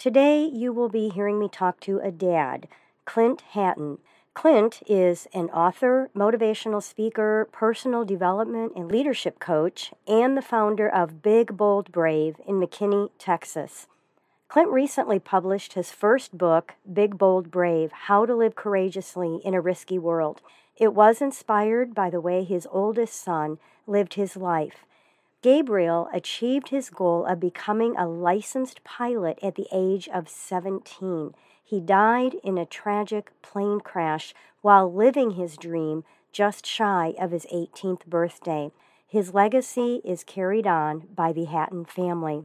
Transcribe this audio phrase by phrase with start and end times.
[0.00, 2.68] Today, you will be hearing me talk to a dad,
[3.04, 3.98] Clint Hatton.
[4.32, 11.20] Clint is an author, motivational speaker, personal development and leadership coach, and the founder of
[11.20, 13.88] Big Bold Brave in McKinney, Texas.
[14.48, 19.60] Clint recently published his first book, Big Bold Brave How to Live Courageously in a
[19.60, 20.40] Risky World.
[20.78, 24.86] It was inspired by the way his oldest son lived his life.
[25.42, 31.34] Gabriel achieved his goal of becoming a licensed pilot at the age of 17.
[31.64, 37.46] He died in a tragic plane crash while living his dream just shy of his
[37.46, 38.70] 18th birthday.
[39.06, 42.44] His legacy is carried on by the Hatton family.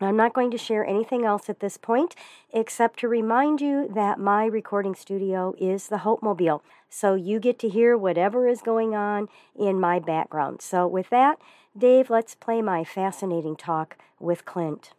[0.00, 2.16] I'm not going to share anything else at this point
[2.52, 6.62] except to remind you that my recording studio is the Hope Mobile.
[6.90, 10.60] So you get to hear whatever is going on in my background.
[10.62, 11.38] So, with that,
[11.76, 14.92] Dave, let's play my fascinating talk with Clint.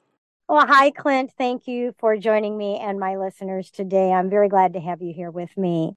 [0.49, 1.31] Well, hi, Clint.
[1.37, 4.11] Thank you for joining me and my listeners today.
[4.11, 5.95] I'm very glad to have you here with me.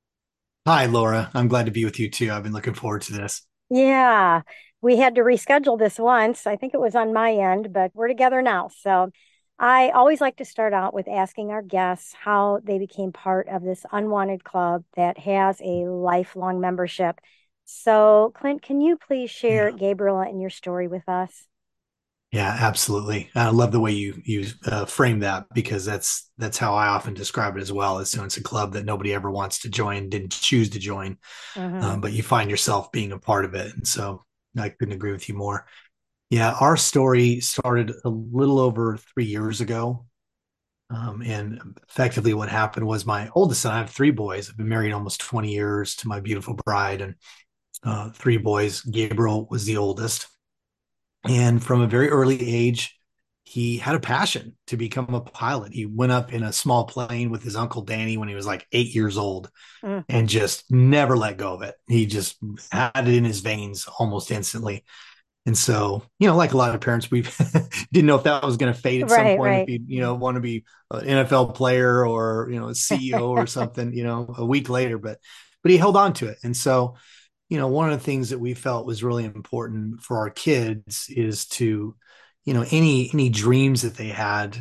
[0.68, 1.30] Hi, Laura.
[1.34, 2.30] I'm glad to be with you too.
[2.30, 3.42] I've been looking forward to this.
[3.70, 4.42] Yeah,
[4.80, 6.46] we had to reschedule this once.
[6.46, 8.70] I think it was on my end, but we're together now.
[8.80, 9.10] So
[9.58, 13.62] I always like to start out with asking our guests how they became part of
[13.64, 17.20] this unwanted club that has a lifelong membership.
[17.70, 19.76] So, Clint, can you please share yeah.
[19.76, 21.44] Gabriel and your story with us?
[22.32, 23.28] Yeah, absolutely.
[23.34, 27.12] I love the way you you uh, frame that because that's that's how I often
[27.12, 27.98] describe it as well.
[27.98, 31.18] As so it's a club that nobody ever wants to join, didn't choose to join,
[31.54, 31.80] mm-hmm.
[31.82, 34.24] um, but you find yourself being a part of it, and so
[34.58, 35.66] I couldn't agree with you more.
[36.30, 40.06] Yeah, our story started a little over three years ago.
[40.90, 44.48] Um, and effectively, what happened was my oldest son, I have three boys.
[44.48, 47.14] I've been married almost 20 years to my beautiful bride, and
[47.82, 48.80] uh, three boys.
[48.82, 50.26] Gabriel was the oldest.
[51.24, 52.98] And from a very early age,
[53.44, 55.72] he had a passion to become a pilot.
[55.72, 58.66] He went up in a small plane with his uncle Danny when he was like
[58.72, 59.50] eight years old
[59.82, 60.04] mm.
[60.06, 61.74] and just never let go of it.
[61.88, 62.36] He just
[62.70, 64.84] had it in his veins almost instantly.
[65.46, 67.22] And so, you know, like a lot of parents, we
[67.92, 69.40] didn't know if that was going to fade at right, some point.
[69.40, 69.62] Right.
[69.62, 73.30] If you, you know, want to be an NFL player or you know, a CEO
[73.30, 75.18] or something, you know, a week later, but
[75.62, 76.36] but he held on to it.
[76.44, 76.96] And so,
[77.48, 81.06] you know, one of the things that we felt was really important for our kids
[81.08, 81.94] is to,
[82.44, 84.58] you know, any any dreams that they had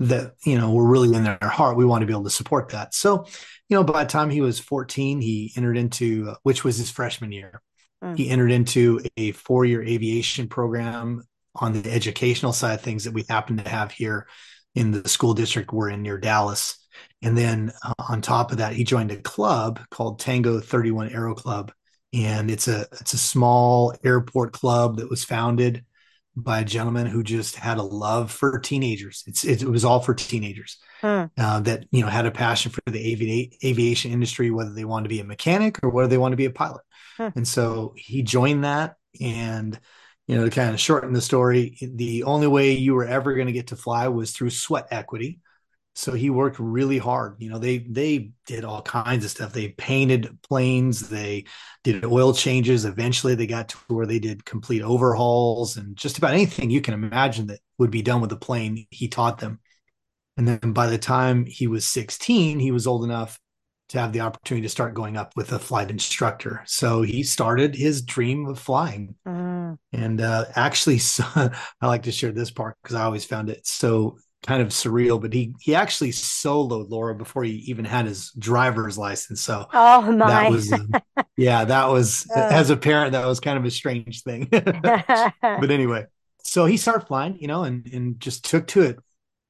[0.00, 2.70] that you know were really in their heart, we want to be able to support
[2.70, 2.94] that.
[2.94, 3.26] So,
[3.68, 7.32] you know, by the time he was 14, he entered into which was his freshman
[7.32, 7.62] year.
[8.02, 8.16] Mm.
[8.16, 11.24] He entered into a four-year aviation program
[11.54, 14.26] on the educational side of things that we happen to have here
[14.74, 16.78] in the school district we're in near Dallas.
[17.22, 21.34] And then uh, on top of that, he joined a club called Tango 31 Aero
[21.34, 21.72] Club,
[22.12, 25.84] and it's a it's a small airport club that was founded
[26.42, 29.24] by a gentleman who just had a love for teenagers.
[29.26, 31.24] It's it, it was all for teenagers hmm.
[31.36, 35.04] uh, that you know had a passion for the avi- aviation industry, whether they want
[35.04, 36.82] to be a mechanic or whether they want to be a pilot.
[37.16, 37.28] Hmm.
[37.34, 39.78] And so he joined that, and
[40.26, 43.48] you know to kind of shorten the story, the only way you were ever going
[43.48, 45.40] to get to fly was through sweat equity.
[45.98, 47.34] So he worked really hard.
[47.40, 49.52] You know, they they did all kinds of stuff.
[49.52, 51.46] They painted planes, they
[51.82, 52.84] did oil changes.
[52.84, 56.94] Eventually they got to where they did complete overhauls and just about anything you can
[56.94, 59.58] imagine that would be done with a plane, he taught them.
[60.36, 63.40] And then by the time he was 16, he was old enough
[63.88, 66.62] to have the opportunity to start going up with a flight instructor.
[66.66, 69.16] So he started his dream of flying.
[69.26, 69.78] Mm.
[69.92, 73.66] And uh, actually, so, I like to share this part because I always found it
[73.66, 78.32] so kind of surreal, but he he actually soloed Laura before he even had his
[78.38, 79.42] driver's license.
[79.42, 80.90] So oh my, that was um,
[81.36, 82.40] yeah, that was oh.
[82.40, 84.48] as a parent that was kind of a strange thing.
[84.50, 86.06] but anyway,
[86.42, 88.98] so he started flying, you know, and and just took to it,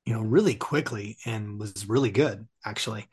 [0.05, 3.07] you know, really quickly and was really good actually.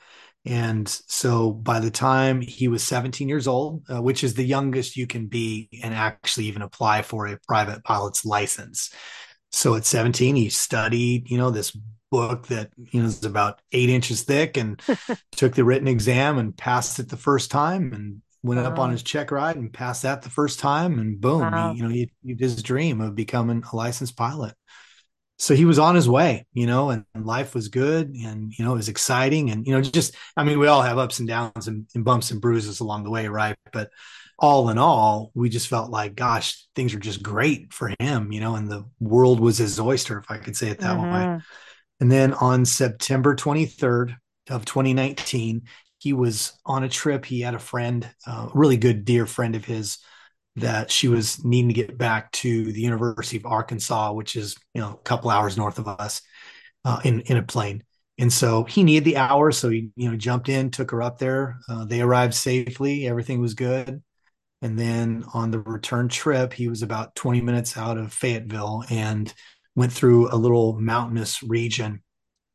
[0.44, 4.98] And so by the time he was 17 years old, uh, which is the youngest
[4.98, 8.92] you can be and actually even apply for a private pilot's license.
[9.56, 11.76] So at 17, he studied, you know, this
[12.12, 14.82] book that, you know, is about eight inches thick and
[15.32, 18.68] took the written exam and passed it the first time and went wow.
[18.68, 21.00] up on his check ride and passed that the first time.
[21.00, 21.72] And boom, wow.
[21.72, 24.56] he, you know, he, he did his dream of becoming a licensed pilot.
[25.38, 28.64] So he was on his way, you know, and, and, life was good and, you
[28.64, 29.50] know, it was exciting.
[29.50, 32.32] And, you know, just, I mean, we all have ups and downs and, and, bumps
[32.32, 33.56] and bruises along the way, right?
[33.74, 33.90] But
[34.40, 38.40] all in all, we just felt like, gosh, things were just great for him, you
[38.40, 41.36] know, and the world was his oyster, if I could say it that mm-hmm.
[41.36, 41.42] way.
[42.00, 44.16] And then on September 23rd
[44.50, 45.64] of 2019,
[45.98, 47.26] he was on a trip.
[47.26, 49.98] He had a friend, a uh, really good, dear friend of his,
[50.58, 54.82] that she was needing to get back to the University of Arkansas, which is you
[54.82, 56.22] know a couple hours north of us,
[56.84, 57.84] uh, in in a plane.
[58.18, 61.18] And so he needed the hour, so he you know jumped in, took her up
[61.18, 61.60] there.
[61.68, 64.02] Uh, they arrived safely, everything was good.
[64.62, 69.32] And then on the return trip, he was about 20 minutes out of Fayetteville and
[69.76, 72.02] went through a little mountainous region.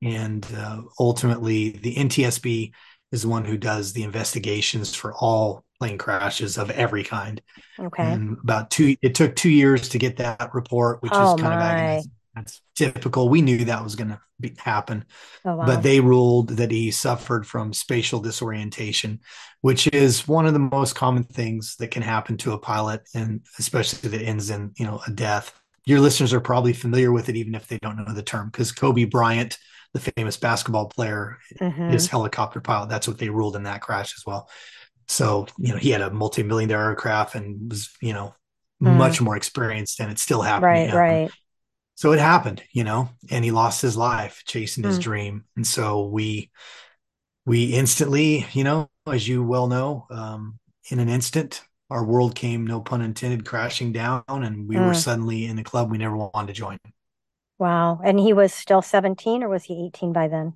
[0.03, 2.73] And uh, ultimately, the NTSB
[3.13, 7.41] is the one who does the investigations for all plane crashes of every kind.
[7.79, 8.05] Okay.
[8.05, 11.55] And about two, it took two years to get that report, which oh, is kind
[11.55, 11.57] my.
[11.57, 12.11] of agonizing.
[12.35, 13.29] That's typical.
[13.29, 14.21] We knew that was going to
[14.59, 15.05] happen,
[15.45, 15.67] oh, wow.
[15.67, 19.19] but they ruled that he suffered from spatial disorientation,
[19.63, 23.41] which is one of the most common things that can happen to a pilot, and
[23.59, 25.53] especially that ends in you know a death.
[25.87, 28.71] Your listeners are probably familiar with it, even if they don't know the term, because
[28.71, 29.59] Kobe Bryant,
[29.93, 31.91] the famous basketball player, mm-hmm.
[31.91, 32.89] is helicopter pilot.
[32.89, 34.49] That's what they ruled in that crash as well.
[35.11, 38.33] So, you know, he had a multi-million dollar aircraft and was, you know,
[38.81, 38.97] mm.
[38.97, 40.95] much more experienced and it's still happening.
[40.95, 41.31] Right, right.
[41.97, 44.87] So it happened, you know, and he lost his life chasing mm.
[44.87, 45.47] his dream.
[45.57, 46.53] And so we
[47.45, 50.61] we instantly, you know, as you well know, um,
[50.91, 51.61] in an instant,
[51.91, 54.87] our world came, no pun intended, crashing down, and we mm.
[54.87, 56.79] were suddenly in a club we never wanted to join.
[57.59, 58.01] Wow.
[58.05, 60.53] And he was still 17 or was he 18 by then?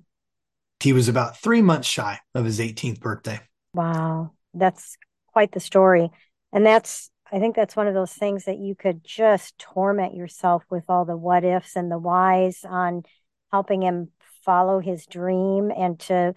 [0.79, 3.41] He was about three months shy of his 18th birthday.
[3.73, 4.97] Wow that's
[5.33, 6.09] quite the story.
[6.51, 10.63] And that's, I think that's one of those things that you could just torment yourself
[10.69, 13.03] with all the what ifs and the whys on
[13.51, 14.09] helping him
[14.43, 16.33] follow his dream and to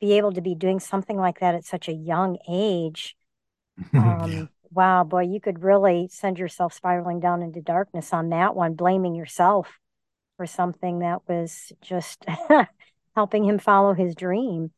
[0.00, 3.16] be able to be doing something like that at such a young age.
[3.94, 4.44] Um, yeah.
[4.70, 9.14] Wow, boy, you could really send yourself spiraling down into darkness on that one, blaming
[9.14, 9.78] yourself
[10.36, 12.24] for something that was just
[13.14, 14.72] helping him follow his dream.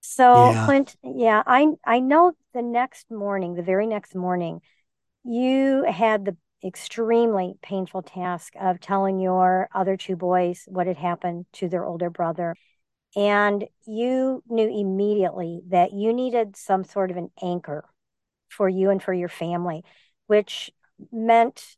[0.00, 0.64] So yeah.
[0.64, 4.60] Clint, yeah, I I know the next morning, the very next morning,
[5.24, 11.46] you had the extremely painful task of telling your other two boys what had happened
[11.52, 12.54] to their older brother.
[13.16, 17.84] And you knew immediately that you needed some sort of an anchor
[18.48, 19.82] for you and for your family,
[20.26, 20.70] which
[21.12, 21.76] meant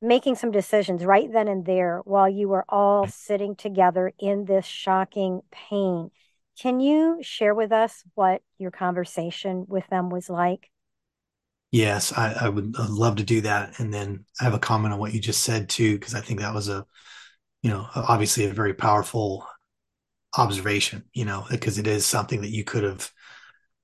[0.00, 4.66] making some decisions right then and there while you were all sitting together in this
[4.66, 6.10] shocking pain.
[6.60, 10.70] Can you share with us what your conversation with them was like?
[11.70, 13.80] Yes, I, I would love to do that.
[13.80, 16.40] And then I have a comment on what you just said too, because I think
[16.40, 16.86] that was a,
[17.62, 19.44] you know, obviously a very powerful
[20.36, 23.10] observation, you know, because it is something that you could have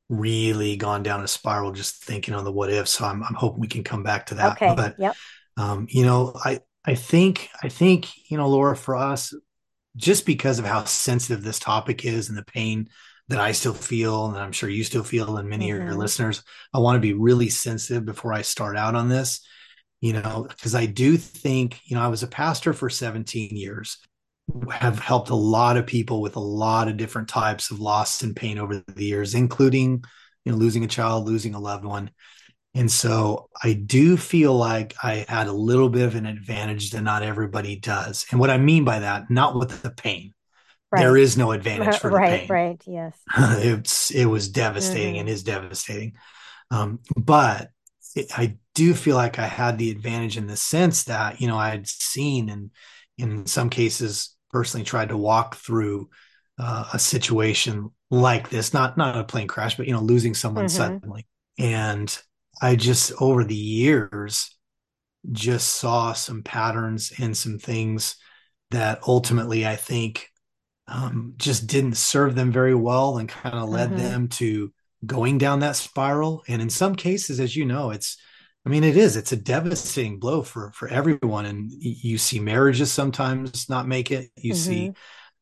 [0.09, 2.87] really gone down a spiral just thinking on the what if.
[2.87, 4.53] So I'm, I'm hoping we can come back to that.
[4.53, 4.75] Okay.
[4.77, 5.17] But, yep.
[5.57, 9.35] um, you know, I, I think, I think, you know, Laura, for us,
[9.97, 12.89] just because of how sensitive this topic is and the pain
[13.29, 15.81] that I still feel, and I'm sure you still feel, and many mm-hmm.
[15.83, 16.43] of your listeners,
[16.75, 19.47] I want to be really sensitive before I start out on this,
[20.01, 23.99] you know, because I do think, you know, I was a pastor for 17 years,
[24.71, 28.35] have helped a lot of people with a lot of different types of loss and
[28.35, 30.03] pain over the years, including,
[30.45, 32.11] you know, losing a child, losing a loved one.
[32.75, 37.03] And so I do feel like I had a little bit of an advantage that
[37.03, 38.27] not everybody does.
[38.31, 40.33] And what I mean by that, not with the pain.
[40.93, 41.01] Right.
[41.01, 42.49] There is no advantage for right, the pain.
[42.49, 42.83] Right, right.
[42.87, 43.19] yes.
[43.65, 45.21] it's it was devastating mm-hmm.
[45.21, 46.15] and is devastating.
[46.71, 47.71] Um, but
[48.15, 51.57] it, I do feel like I had the advantage in the sense that, you know,
[51.57, 52.71] I had seen and
[53.19, 56.09] in some cases personally tried to walk through
[56.59, 60.67] uh, a situation like this, not not a plane crash, but you know, losing someone
[60.67, 60.77] mm-hmm.
[60.77, 61.27] suddenly.
[61.59, 62.17] And
[62.61, 64.55] I just over the years
[65.33, 68.17] just saw some patterns and some things
[68.71, 70.29] that ultimately I think
[70.89, 73.99] um, just didn't serve them very well and kind of led mm-hmm.
[73.99, 74.73] them to
[75.07, 76.43] going down that spiral.
[76.49, 78.17] And in some cases, as you know, it's
[78.67, 79.17] I mean, it is.
[79.17, 84.31] It's a devastating blow for for everyone, and you see marriages sometimes not make it.
[84.37, 84.61] You mm-hmm.
[84.61, 84.93] see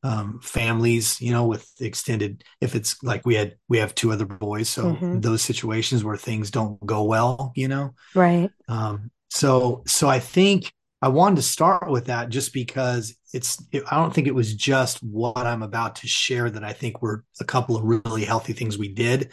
[0.03, 4.27] um, families, you know, with extended, if it's like we had, we have two other
[4.27, 4.69] boys.
[4.69, 5.21] So mm-hmm.
[5.21, 7.95] those situations where things don't go well, you know?
[8.15, 8.51] Right.
[8.69, 13.83] Um, so, so I think I wanted to start with that just because it's, it,
[13.91, 17.25] I don't think it was just what I'm about to share that I think were
[17.41, 19.33] a couple of really healthy things we did,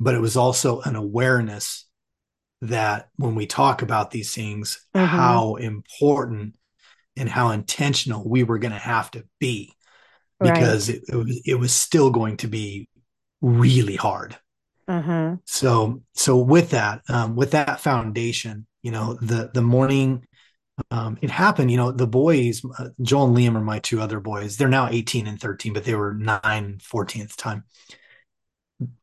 [0.00, 1.86] but it was also an awareness
[2.62, 5.06] that when we talk about these things, mm-hmm.
[5.06, 6.56] how important
[7.16, 9.72] and how intentional we were going to have to be
[10.42, 10.98] because right.
[10.98, 12.88] it, it, was, it was still going to be
[13.40, 14.36] really hard.
[14.88, 15.36] Mm-hmm.
[15.44, 20.26] So, so with that, um, with that foundation, you know, the, the morning,
[20.90, 24.20] um, it happened, you know, the boys, uh, Joel and Liam are my two other
[24.20, 24.56] boys.
[24.56, 27.64] They're now 18 and 13, but they were nine, 14 at the time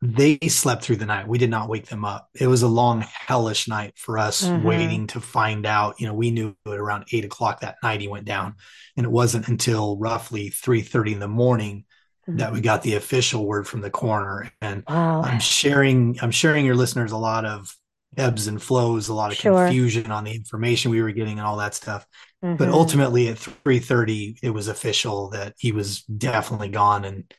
[0.02, 1.28] they slept through the night.
[1.28, 2.30] We did not wake them up.
[2.34, 4.66] It was a long, hellish night for us mm-hmm.
[4.66, 6.00] waiting to find out.
[6.00, 8.56] You know, we knew it around eight o'clock that night he went down.
[8.98, 11.86] And it wasn't until roughly 3 30 in the morning
[12.28, 12.40] mm-hmm.
[12.40, 14.52] that we got the official word from the coroner.
[14.62, 15.22] And wow.
[15.22, 17.74] I'm sharing, I'm sharing your listeners a lot of
[18.18, 19.66] ebbs and flows, a lot of sure.
[19.66, 22.06] confusion on the information we were getting and all that stuff.
[22.44, 22.56] Mm-hmm.
[22.56, 27.32] But ultimately at 3:30 it was official that he was definitely gone and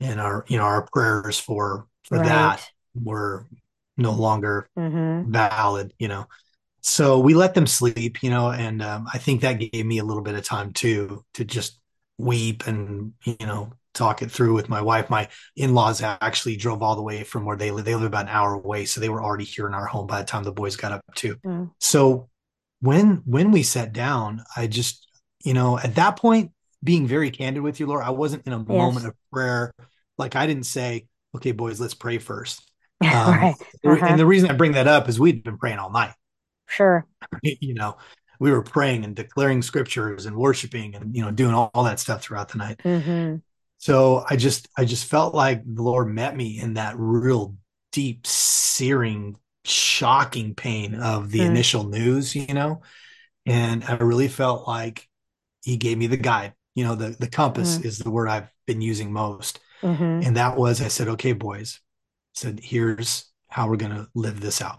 [0.00, 2.26] and our you know our prayers for for right.
[2.26, 3.46] that were
[3.96, 5.30] no longer mm-hmm.
[5.30, 6.26] valid you know
[6.82, 10.04] so we let them sleep you know and um, i think that gave me a
[10.04, 11.80] little bit of time too to just
[12.18, 15.26] weep and you know talk it through with my wife my
[15.56, 18.52] in-laws actually drove all the way from where they live they live about an hour
[18.52, 20.92] away so they were already here in our home by the time the boys got
[20.92, 21.70] up too mm.
[21.80, 22.28] so
[22.80, 25.08] when when we sat down i just
[25.44, 26.50] you know at that point
[26.86, 28.68] being very candid with you, Laura, I wasn't in a yes.
[28.68, 29.74] moment of prayer.
[30.16, 32.62] Like I didn't say, okay, boys, let's pray first.
[33.02, 33.54] Um, right.
[33.84, 34.06] uh-huh.
[34.06, 36.14] And the reason I bring that up is we'd been praying all night.
[36.66, 37.06] Sure.
[37.42, 37.98] you know,
[38.40, 42.00] we were praying and declaring scriptures and worshiping and, you know, doing all, all that
[42.00, 42.78] stuff throughout the night.
[42.78, 43.36] Mm-hmm.
[43.76, 47.54] So I just, I just felt like the Lord met me in that real
[47.92, 51.46] deep, searing, shocking pain of the mm.
[51.46, 52.80] initial news, you know,
[53.44, 55.06] and I really felt like
[55.62, 57.88] he gave me the guide you know the the compass mm-hmm.
[57.88, 60.22] is the word i've been using most mm-hmm.
[60.22, 61.80] and that was i said okay boys
[62.36, 64.78] I said here's how we're going to live this out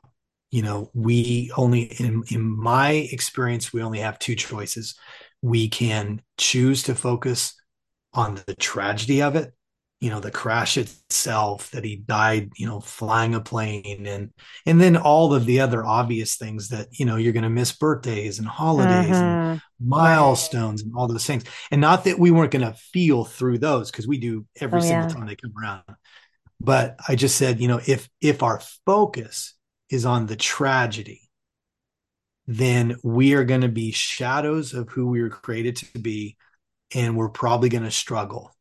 [0.51, 4.96] you know we only in in my experience we only have two choices
[5.42, 7.54] we can choose to focus
[8.13, 9.54] on the tragedy of it
[10.00, 14.32] you know the crash itself that he died you know flying a plane and
[14.66, 17.72] and then all of the other obvious things that you know you're going to miss
[17.72, 19.89] birthdays and holidays and mm-hmm.
[19.89, 23.89] milestones and all those things and not that we weren't going to feel through those
[23.89, 25.13] because we do every oh, single yeah.
[25.13, 25.84] time they come around
[26.60, 29.56] but i just said you know if if our focus
[29.89, 31.22] is on the tragedy
[32.50, 36.38] then we are going to be shadows of who we were created to be
[36.96, 38.54] and we're probably going to struggle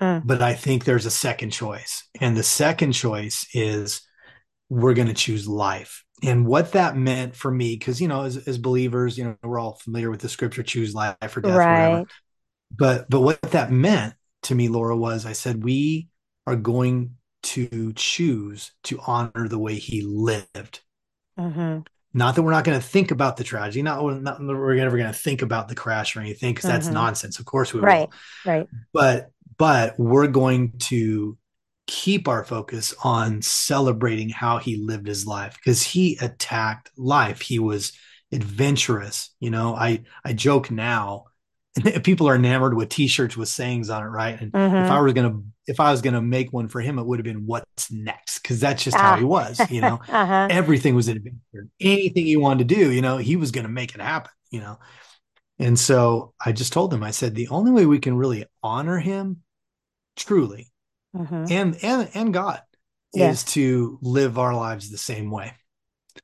[0.00, 0.22] Mm.
[0.24, 2.08] But I think there's a second choice.
[2.20, 4.02] And the second choice is
[4.68, 6.04] we're going to choose life.
[6.22, 9.58] And what that meant for me, because, you know, as, as believers, you know, we're
[9.58, 11.88] all familiar with the scripture, choose life or death, right.
[11.88, 12.08] whatever.
[12.76, 14.14] But, but what that meant
[14.44, 16.08] to me, Laura, was I said, we
[16.46, 20.80] are going to choose to honor the way he lived.
[21.38, 21.80] Mm-hmm.
[22.14, 24.96] Not that we're not going to think about the tragedy, not, not that we're never
[24.96, 26.80] going to think about the crash or anything, because mm-hmm.
[26.80, 27.38] that's nonsense.
[27.38, 28.08] Of course we right,
[28.44, 28.52] will.
[28.52, 28.66] Right.
[28.92, 31.36] But but we're going to
[31.88, 37.40] keep our focus on celebrating how he lived his life because he attacked life.
[37.40, 37.92] He was
[38.30, 39.30] adventurous.
[39.40, 41.24] You know, I I joke now.
[42.02, 44.40] People are enamored with T-shirts with sayings on it, right?
[44.40, 44.76] And mm-hmm.
[44.76, 47.24] if I was gonna if I was gonna make one for him, it would have
[47.24, 49.00] been "What's next?" because that's just ah.
[49.00, 49.60] how he was.
[49.70, 50.48] You know, uh-huh.
[50.50, 51.68] everything was an adventure.
[51.80, 54.30] Anything he wanted to do, you know, he was gonna make it happen.
[54.50, 54.78] You know,
[55.58, 58.98] and so I just told him, I said, the only way we can really honor
[58.98, 59.42] him
[60.18, 60.70] truly
[61.16, 61.44] mm-hmm.
[61.50, 62.60] and and and god
[63.14, 63.30] yeah.
[63.30, 65.52] is to live our lives the same way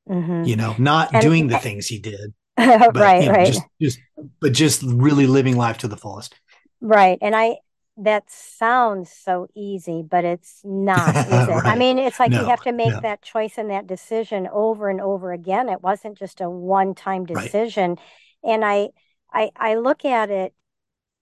[0.08, 0.44] mm-hmm.
[0.44, 3.62] you know not and, doing the things he did but, right you know, right just,
[3.80, 3.98] just
[4.40, 6.34] but just really living life to the fullest
[6.80, 7.56] right and i
[7.96, 11.64] that sounds so easy but it's not is it right.
[11.64, 13.00] i mean it's like no, you have to make no.
[13.00, 17.24] that choice and that decision over and over again it wasn't just a one time
[17.24, 18.52] decision right.
[18.52, 18.88] and I,
[19.32, 20.52] I i look at it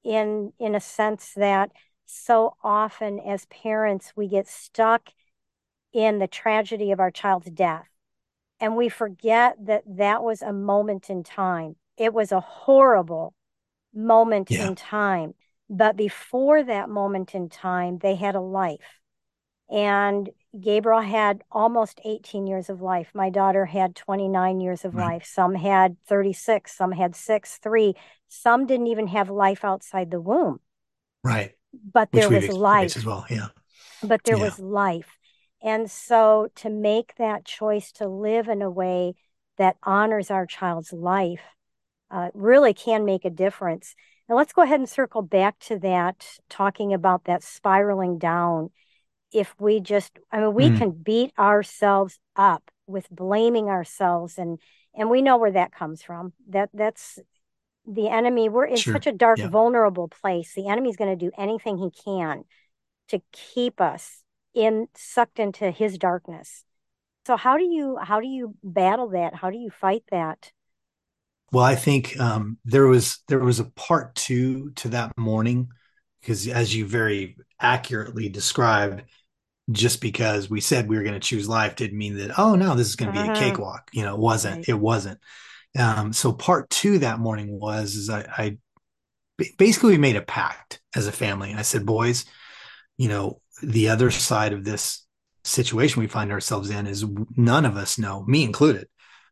[0.02, 1.70] in in a sense that
[2.12, 5.10] so often as parents, we get stuck
[5.92, 7.88] in the tragedy of our child's death.
[8.60, 11.76] And we forget that that was a moment in time.
[11.96, 13.34] It was a horrible
[13.94, 14.68] moment yeah.
[14.68, 15.34] in time.
[15.68, 19.00] But before that moment in time, they had a life.
[19.70, 20.28] And
[20.58, 23.10] Gabriel had almost 18 years of life.
[23.14, 25.14] My daughter had 29 years of right.
[25.14, 25.24] life.
[25.24, 27.94] Some had 36, some had six, three.
[28.28, 30.60] Some didn't even have life outside the womb.
[31.24, 33.26] Right but there was life as well.
[33.30, 33.48] Yeah.
[34.02, 34.44] But there yeah.
[34.44, 35.16] was life.
[35.62, 39.14] And so to make that choice to live in a way
[39.58, 41.42] that honors our child's life
[42.10, 43.94] uh, really can make a difference.
[44.28, 48.70] Now let's go ahead and circle back to that, talking about that spiraling down.
[49.32, 50.78] If we just, I mean, we mm.
[50.78, 54.58] can beat ourselves up with blaming ourselves and
[54.94, 56.34] and we know where that comes from.
[56.48, 57.18] That that's
[57.86, 58.94] the enemy we're in sure.
[58.94, 59.48] such a dark yeah.
[59.48, 62.44] vulnerable place the enemy's going to do anything he can
[63.08, 64.22] to keep us
[64.54, 66.64] in sucked into his darkness
[67.26, 70.52] so how do you how do you battle that how do you fight that
[71.50, 75.68] well i think um, there was there was a part two to that morning
[76.20, 79.02] because as you very accurately described
[79.70, 82.74] just because we said we were going to choose life didn't mean that oh no
[82.74, 83.42] this is going to be a mm-hmm.
[83.42, 84.68] cakewalk you know it wasn't right.
[84.68, 85.18] it wasn't
[85.78, 88.58] um, so part two that morning was is I, I
[89.58, 92.24] basically we made a pact as a family i said boys
[92.98, 95.04] you know the other side of this
[95.44, 97.04] situation we find ourselves in is
[97.36, 98.86] none of us know me included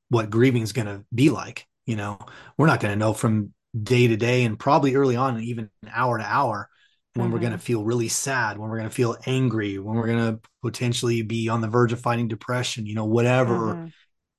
[0.09, 2.19] what grieving is going to be like you know
[2.57, 5.71] we're not going to know from day to day and probably early on and even
[5.93, 6.69] hour to hour
[7.15, 7.33] when mm-hmm.
[7.35, 10.35] we're going to feel really sad, when we're going to feel angry, when we're going
[10.35, 13.87] to potentially be on the verge of fighting depression, you know, whatever mm-hmm.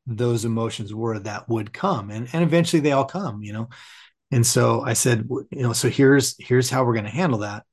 [0.08, 2.10] Those emotions were that would come.
[2.10, 3.70] And and eventually they all come, you know.
[4.32, 7.64] And so I said, you know, so here's here's how we're going to handle that.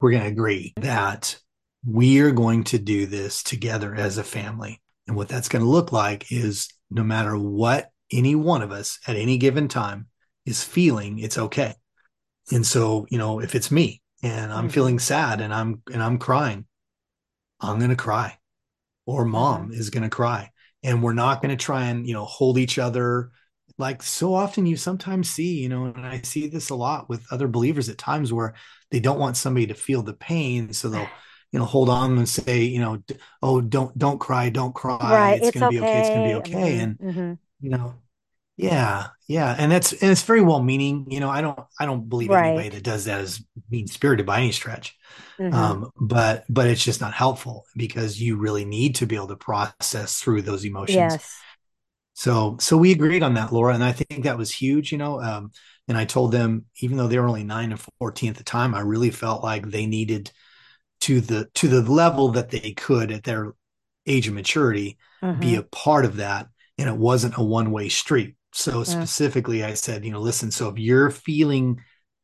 [0.00, 1.38] We're going to agree that
[1.86, 4.80] we are going to do this together as a family.
[5.06, 8.98] And what that's going to look like is no matter what any one of us
[9.06, 10.08] at any given time
[10.46, 11.74] is feeling, it's okay.
[12.50, 14.68] And so, you know, if it's me, and I'm mm-hmm.
[14.68, 16.66] feeling sad and I'm and I'm crying,
[17.60, 18.38] I'm going to cry
[19.06, 19.80] or mom mm-hmm.
[19.80, 20.50] is going to cry
[20.82, 23.30] and we're not going to try and, you know, hold each other
[23.78, 27.24] like so often you sometimes see, you know, and I see this a lot with
[27.30, 28.54] other believers at times where
[28.90, 31.08] they don't want somebody to feel the pain so they'll
[31.52, 33.02] you know hold on and say you know
[33.42, 35.78] oh don't don't cry don't cry right, it's, it's gonna okay.
[35.78, 36.80] be okay it's gonna be okay mm-hmm.
[36.80, 37.32] and mm-hmm.
[37.60, 37.94] you know
[38.58, 41.06] yeah, yeah, and that's and it's very well meaning.
[41.10, 42.48] You know, I don't I don't believe right.
[42.48, 44.96] anybody that does that is mean spirited by any stretch.
[45.38, 45.54] Mm-hmm.
[45.54, 49.36] Um, but but it's just not helpful because you really need to be able to
[49.36, 50.96] process through those emotions.
[50.96, 51.38] Yes.
[52.14, 54.90] So so we agreed on that, Laura, and I think that was huge.
[54.90, 55.52] You know, um,
[55.86, 58.74] and I told them even though they were only nine and fourteen at the time,
[58.74, 60.32] I really felt like they needed
[61.02, 63.54] to the to the level that they could at their
[64.04, 65.38] age of maturity mm-hmm.
[65.38, 69.74] be a part of that, and it wasn't a one way street so specifically, I
[69.74, 71.80] said, you know, listen, so if you're feeling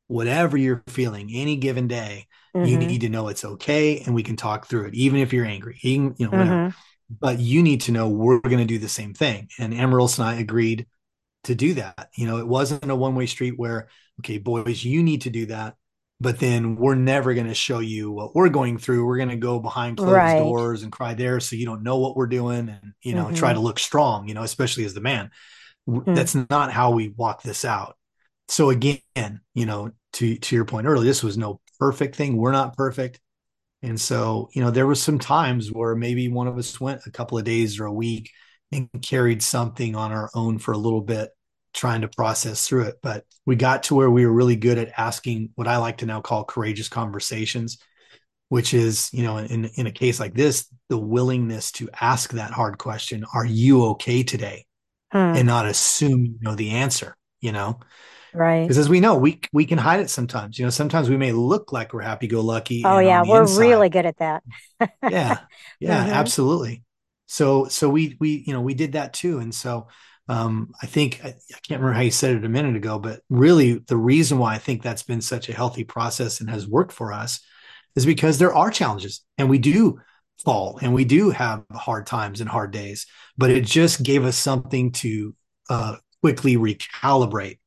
[0.09, 2.67] whatever you're feeling any given day, mm-hmm.
[2.67, 5.47] you need to know it's okay and we can talk through it, even if you're
[5.47, 6.51] angry, even, you know, whatever.
[6.51, 6.79] Mm-hmm.
[7.21, 9.49] But you need to know we're going to do the same thing.
[9.61, 10.89] And Amaryllis and I agreed
[11.45, 12.09] to do that.
[12.17, 13.87] You know, it wasn't a one way street where,
[14.19, 15.77] okay, boys, you need to do that.
[16.21, 19.07] But then we're never going to show you what we're going through.
[19.07, 20.41] We're going to go behind closed right.
[20.41, 23.35] doors and cry there so you don't know what we're doing and, you know, mm-hmm.
[23.37, 25.31] try to look strong, you know, especially as the man
[25.89, 27.97] mm That's not how we walk this out.
[28.49, 29.01] So again,
[29.55, 32.37] you know, to to your point earlier, this was no perfect thing.
[32.37, 33.21] We're not perfect.
[33.83, 37.11] And so, you know, there was some times where maybe one of us went a
[37.11, 38.31] couple of days or a week
[38.73, 41.31] and carried something on our own for a little bit,
[41.75, 42.97] trying to process through it.
[43.03, 46.07] But we got to where we were really good at asking what I like to
[46.07, 47.77] now call courageous conversations,
[48.49, 52.53] which is, you know, in, in a case like this, the willingness to ask that
[52.53, 54.65] hard question, are you okay today?
[55.15, 55.37] Hmm.
[55.37, 57.79] and not assume you know the answer, you know?
[58.35, 58.63] Right.
[58.63, 60.59] Because as we know, we we can hide it sometimes.
[60.59, 62.83] You know, sometimes we may look like we're happy go lucky.
[62.85, 64.43] Oh yeah, we're inside, really good at that.
[64.81, 65.39] yeah.
[65.79, 66.13] Yeah, mm-hmm.
[66.13, 66.83] absolutely.
[67.27, 69.39] So so we we you know, we did that too.
[69.39, 69.87] And so
[70.29, 73.21] um, I think I, I, can't remember how you said it a minute ago, but
[73.29, 76.93] really the reason why I think that's been such a healthy process and has worked
[76.93, 77.41] for us
[77.95, 80.01] is because there are challenges and we do
[80.43, 84.37] fall and we do have hard times and hard days but it just gave us
[84.37, 85.35] something to
[85.71, 87.59] uh, quickly recalibrate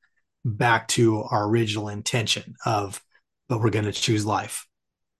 [0.43, 3.01] back to our original intention of
[3.49, 4.65] but we're going to choose life.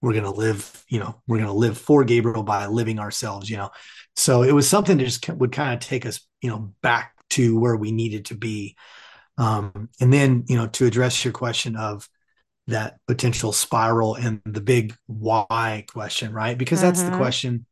[0.00, 3.50] We're going to live you know we're going to live for gabriel by living ourselves
[3.50, 3.70] you know?
[4.16, 7.58] So it was something that just would kind of take us you know back to
[7.58, 8.76] where we needed to be.
[9.36, 12.08] Um, and then you know to address your question of
[12.68, 16.56] that potential spiral and the big why question, right?
[16.56, 17.12] Because that's mm-hmm.
[17.12, 17.66] the question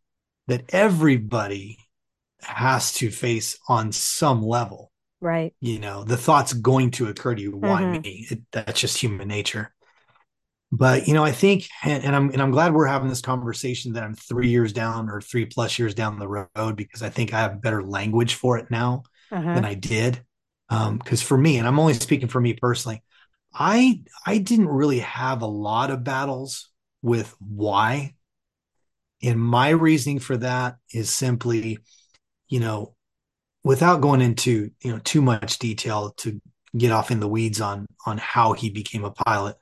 [0.48, 1.78] that everybody
[2.40, 4.90] has to face on some level.
[5.20, 5.54] Right.
[5.60, 8.02] You know, the thought's going to occur to you, why mm-hmm.
[8.02, 8.26] me?
[8.30, 9.74] It, that's just human nature.
[10.72, 13.92] But you know, I think, and, and, I'm and I'm glad we're having this conversation
[13.92, 17.32] that I'm three years down or three plus years down the road because I think
[17.32, 19.54] I have better language for it now mm-hmm.
[19.54, 20.22] than I did.
[20.68, 23.02] Because um, for me, and I'm only speaking for me personally,
[23.58, 26.68] I I didn't really have a lot of battles
[27.02, 28.14] with why.
[29.22, 31.78] And my reasoning for that is simply,
[32.48, 32.94] you know,
[33.64, 36.40] without going into, you know, too much detail to
[36.76, 39.56] get off in the weeds on on how he became a pilot,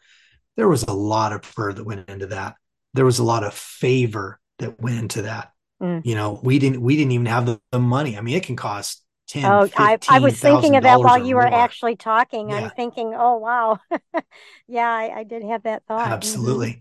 [0.56, 2.56] there was a lot of prayer that went into that.
[2.94, 5.52] There was a lot of favor that went into that.
[5.80, 6.04] Mm.
[6.04, 8.18] You know, we didn't we didn't even have the, the money.
[8.18, 9.03] I mean, it can cost
[9.34, 11.54] 10 oh, I, I was thinking of that while you were more.
[11.54, 12.50] actually talking.
[12.50, 12.56] Yeah.
[12.56, 13.80] I'm thinking, oh, wow.
[14.68, 16.04] yeah, I, I, did have that thought.
[16.04, 16.12] Mm-hmm.
[16.12, 16.68] Absolutely.
[16.68, 16.78] Mm-hmm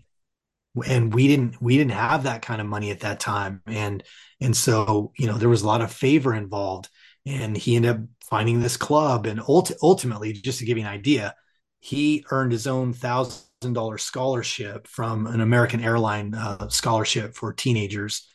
[0.86, 4.02] and we didn't we didn't have that kind of money at that time and
[4.40, 6.88] and so you know there was a lot of favor involved
[7.24, 10.90] and he ended up finding this club and ult- ultimately just to give you an
[10.90, 11.34] idea
[11.80, 18.28] he earned his own thousand dollar scholarship from an american airline uh, scholarship for teenagers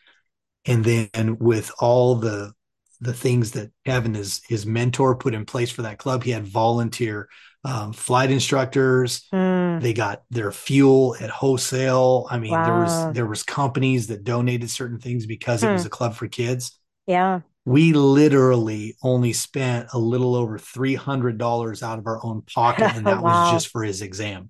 [0.66, 2.54] and then with all the
[3.02, 6.24] the things that Kevin, his his mentor, put in place for that club.
[6.24, 7.30] He had volunteer
[7.64, 9.28] um, flight instructors.
[9.34, 9.82] Mm.
[9.82, 12.28] They got their fuel at wholesale.
[12.30, 12.66] I mean, wow.
[12.66, 15.70] there was there was companies that donated certain things because mm.
[15.70, 15.88] it was hmm.
[15.88, 16.78] a club for kids.
[17.08, 17.42] Yeah.
[17.66, 22.96] We literally only spent a little over three hundred dollars out of our own pocket,
[22.96, 23.44] and that wow.
[23.44, 24.50] was just for his exam.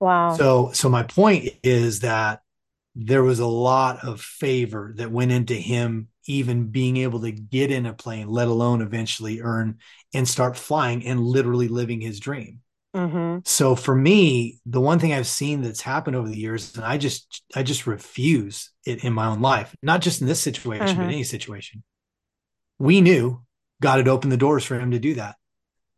[0.00, 0.36] Wow.
[0.36, 2.40] So so my point is that
[2.94, 7.70] there was a lot of favor that went into him even being able to get
[7.70, 9.78] in a plane, let alone eventually earn
[10.14, 12.60] and start flying and literally living his dream.
[12.94, 13.40] Mm-hmm.
[13.44, 16.98] So for me, the one thing I've seen that's happened over the years, and I
[16.98, 21.02] just I just refuse it in my own life, not just in this situation, mm-hmm.
[21.02, 21.82] but any situation.
[22.78, 23.42] We knew
[23.82, 25.36] God had opened the doors for him to do that.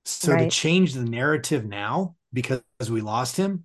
[0.05, 0.45] So right.
[0.45, 3.65] to change the narrative now because we lost him,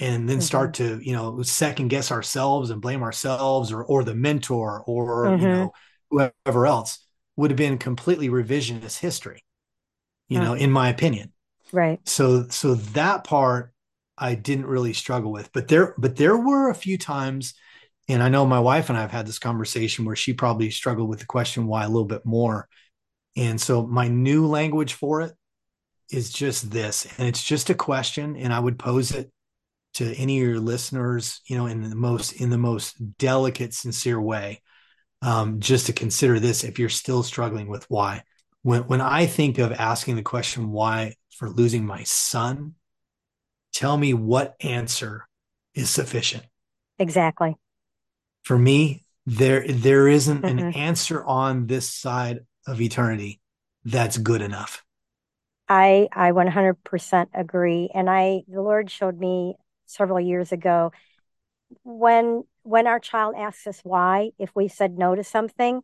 [0.00, 0.42] and then mm-hmm.
[0.42, 5.26] start to you know second guess ourselves and blame ourselves or or the mentor or
[5.26, 5.42] mm-hmm.
[5.42, 5.72] you know
[6.10, 7.04] whoever else
[7.36, 9.42] would have been completely revisionist history
[10.28, 11.32] you know in my opinion
[11.72, 13.72] right so so that part
[14.16, 17.54] i didn't really struggle with but there but there were a few times
[18.08, 21.20] and i know my wife and i've had this conversation where she probably struggled with
[21.20, 22.68] the question why a little bit more
[23.36, 25.32] and so my new language for it
[26.10, 29.30] is just this and it's just a question and i would pose it
[29.94, 34.20] to any of your listeners, you know, in the most in the most delicate, sincere
[34.20, 34.62] way,
[35.22, 38.22] um, just to consider this if you're still struggling with why.
[38.62, 42.74] When when I think of asking the question why for losing my son,
[43.72, 45.28] tell me what answer
[45.74, 46.44] is sufficient.
[46.98, 47.56] Exactly.
[48.44, 50.58] For me, there there isn't mm-hmm.
[50.58, 53.40] an answer on this side of eternity
[53.84, 54.84] that's good enough.
[55.68, 59.56] I I 100% agree and I the Lord showed me
[59.88, 60.92] several years ago
[61.84, 65.82] when when our child asks us why if we said no to something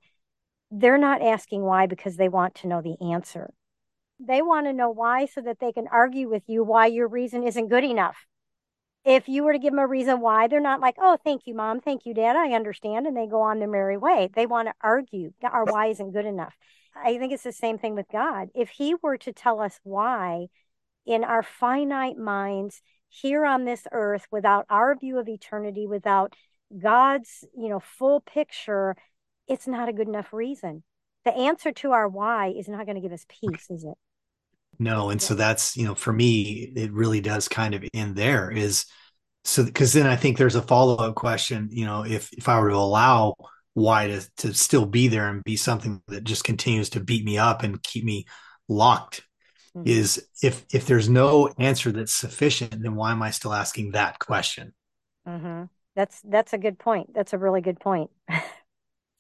[0.77, 3.53] they're not asking why because they want to know the answer.
[4.19, 7.45] They want to know why so that they can argue with you why your reason
[7.45, 8.17] isn't good enough.
[9.05, 11.55] If you were to give them a reason why they're not like oh thank you
[11.55, 11.81] mom.
[11.81, 12.37] Thank you dad.
[12.37, 13.07] I understand.
[13.07, 14.31] And they go on their merry way.
[14.35, 16.55] They want to argue our why isn't good enough.
[16.97, 18.49] I think it's the same thing with god.
[18.55, 20.47] If he were to tell us why
[21.07, 22.81] in our finite minds
[23.21, 26.35] here on this earth without our view of eternity, without
[26.77, 28.97] God's, you know, full picture,
[29.47, 30.83] it's not a good enough reason.
[31.25, 33.95] The answer to our why is not going to give us peace, is it?
[34.79, 35.11] No.
[35.11, 38.87] And so that's, you know, for me, it really does kind of end there is
[39.45, 42.71] so because then I think there's a follow-up question, you know, if if I were
[42.71, 43.35] to allow
[43.75, 47.39] why to to still be there and be something that just continues to beat me
[47.39, 48.25] up and keep me
[48.69, 49.24] locked
[49.77, 49.89] mm-hmm.
[49.89, 54.19] is if if there's no answer that's sufficient then why am i still asking that
[54.19, 54.73] question?
[55.27, 55.65] Mm-hmm.
[55.97, 57.15] that's that's a good point.
[57.15, 58.11] That's a really good point.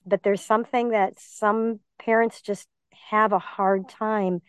[0.07, 2.69] But there's something that some parents just
[3.11, 4.43] have a hard time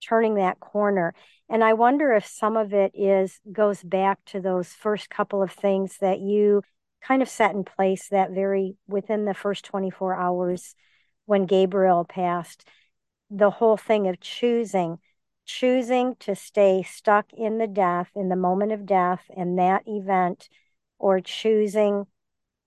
[0.00, 1.14] turning that corner.
[1.48, 5.50] And i wonder if some of it is goes back to those first couple of
[5.50, 6.62] things that you
[7.02, 10.74] kind of set in place that very within the first 24 hours
[11.26, 12.68] when gabriel passed
[13.30, 14.98] the whole thing of choosing
[15.50, 20.48] choosing to stay stuck in the death, in the moment of death, in that event,
[20.98, 22.06] or choosing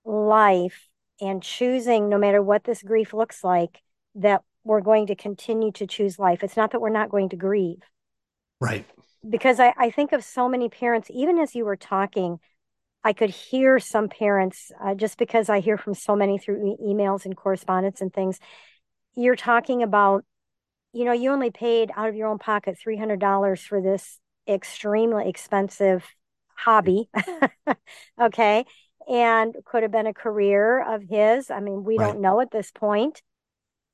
[0.04, 0.88] life
[1.20, 3.82] and choosing, no matter what this grief looks like,
[4.14, 6.42] that we're going to continue to choose life.
[6.42, 7.82] It's not that we're not going to grieve.
[8.60, 8.86] Right.
[9.28, 12.38] Because I, I think of so many parents, even as you were talking,
[13.02, 16.76] I could hear some parents, uh, just because I hear from so many through e-
[16.82, 18.38] emails and correspondence and things.
[19.14, 20.24] You're talking about
[20.94, 26.04] you know, you only paid out of your own pocket $300 for this extremely expensive
[26.56, 27.08] hobby.
[28.20, 28.64] okay.
[29.08, 31.50] And could have been a career of his.
[31.50, 32.06] I mean, we right.
[32.06, 33.22] don't know at this point.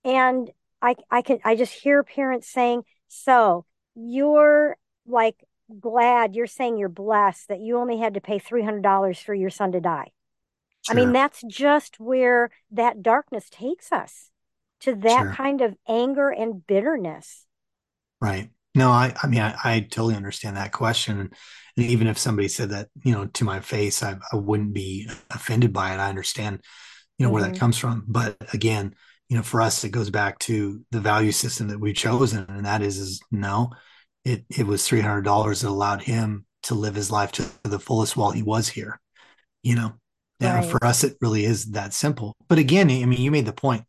[0.04, 0.50] And
[0.82, 5.36] I, I can, I just hear parents saying, so you're like
[5.78, 9.72] glad you're saying you're blessed that you only had to pay $300 for your son
[9.72, 10.10] to die.
[10.82, 10.94] Sure.
[10.94, 14.29] I mean, that's just where that darkness takes us
[14.80, 15.32] to that sure.
[15.32, 17.44] kind of anger and bitterness.
[18.20, 18.50] Right.
[18.74, 21.18] No, I, I mean, I, I, totally understand that question.
[21.20, 21.34] And
[21.76, 25.72] even if somebody said that, you know, to my face, I, I wouldn't be offended
[25.72, 25.98] by it.
[25.98, 26.60] I understand,
[27.18, 27.34] you know, mm-hmm.
[27.34, 27.58] where that mm-hmm.
[27.58, 28.04] comes from.
[28.06, 28.94] But again,
[29.28, 32.46] you know, for us, it goes back to the value system that we've chosen.
[32.48, 33.70] And that is, is no,
[34.24, 35.24] it, it was $300
[35.62, 39.00] that allowed him to live his life to the fullest while he was here,
[39.62, 39.94] you know?
[40.40, 40.70] Yeah, right.
[40.70, 42.34] for us, it really is that simple.
[42.48, 43.84] But again, I mean, you made the point.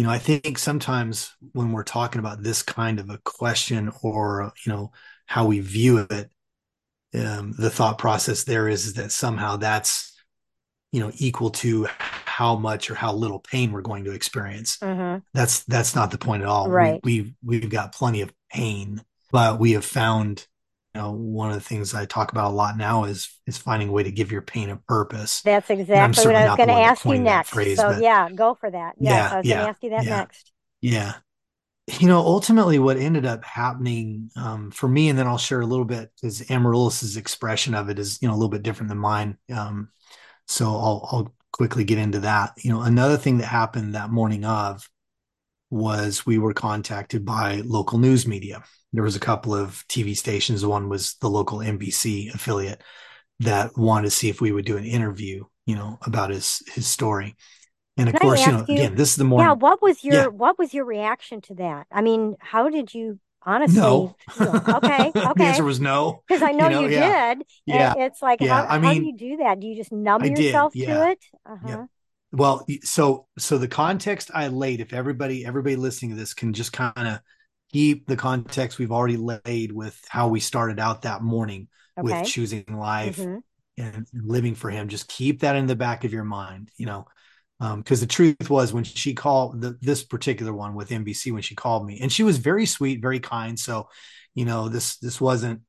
[0.00, 4.50] You know, I think sometimes when we're talking about this kind of a question or,
[4.64, 4.92] you know,
[5.26, 6.30] how we view it,
[7.14, 10.18] um, the thought process there is, is that somehow that's,
[10.90, 14.78] you know, equal to how much or how little pain we're going to experience.
[14.78, 15.18] Mm-hmm.
[15.34, 16.70] That's that's not the point at all.
[16.70, 16.98] Right.
[17.04, 20.46] We, we've we've got plenty of pain, but we have found
[20.94, 23.92] know one of the things i talk about a lot now is is finding a
[23.92, 25.42] way to give your pain a purpose.
[25.42, 27.50] That's exactly what i was going to ask you next.
[27.50, 28.94] phrase, so but, yeah go for that.
[28.98, 30.52] Yes, yeah i was yeah, going to ask you that yeah, next.
[30.80, 31.14] Yeah.
[31.98, 35.66] You know ultimately what ended up happening um, for me and then i'll share a
[35.66, 38.98] little bit because amaryllis's expression of it is you know a little bit different than
[38.98, 39.88] mine um,
[40.50, 42.52] so I'll, I'll quickly get into that.
[42.58, 44.88] You know another thing that happened that morning of
[45.70, 50.64] was we were contacted by local news media there was a couple of TV stations.
[50.64, 52.82] One was the local NBC affiliate
[53.40, 56.86] that wanted to see if we would do an interview, you know, about his his
[56.86, 57.36] story.
[57.96, 60.02] And of Can course, you know, you, again, this is the more Yeah, what was
[60.04, 60.26] your yeah.
[60.26, 61.86] what was your reaction to that?
[61.90, 64.14] I mean, how did you honestly no.
[64.38, 67.34] okay okay the answer was no because i know you, know, you yeah.
[67.34, 68.66] did yeah it's like yeah.
[68.66, 70.86] how, I mean, how do you do that do you just numb I yourself did,
[70.86, 71.66] to it uh-huh.
[71.66, 71.84] yeah.
[72.32, 76.74] well so so the context i laid if everybody everybody listening to this can just
[76.74, 77.20] kind of
[77.72, 82.20] keep the context we've already laid with how we started out that morning okay.
[82.20, 83.38] with choosing life mm-hmm.
[83.78, 87.06] and living for him just keep that in the back of your mind you know
[87.58, 91.42] because um, the truth was when she called the, this particular one with nbc when
[91.42, 93.88] she called me and she was very sweet very kind so
[94.34, 95.60] you know this this wasn't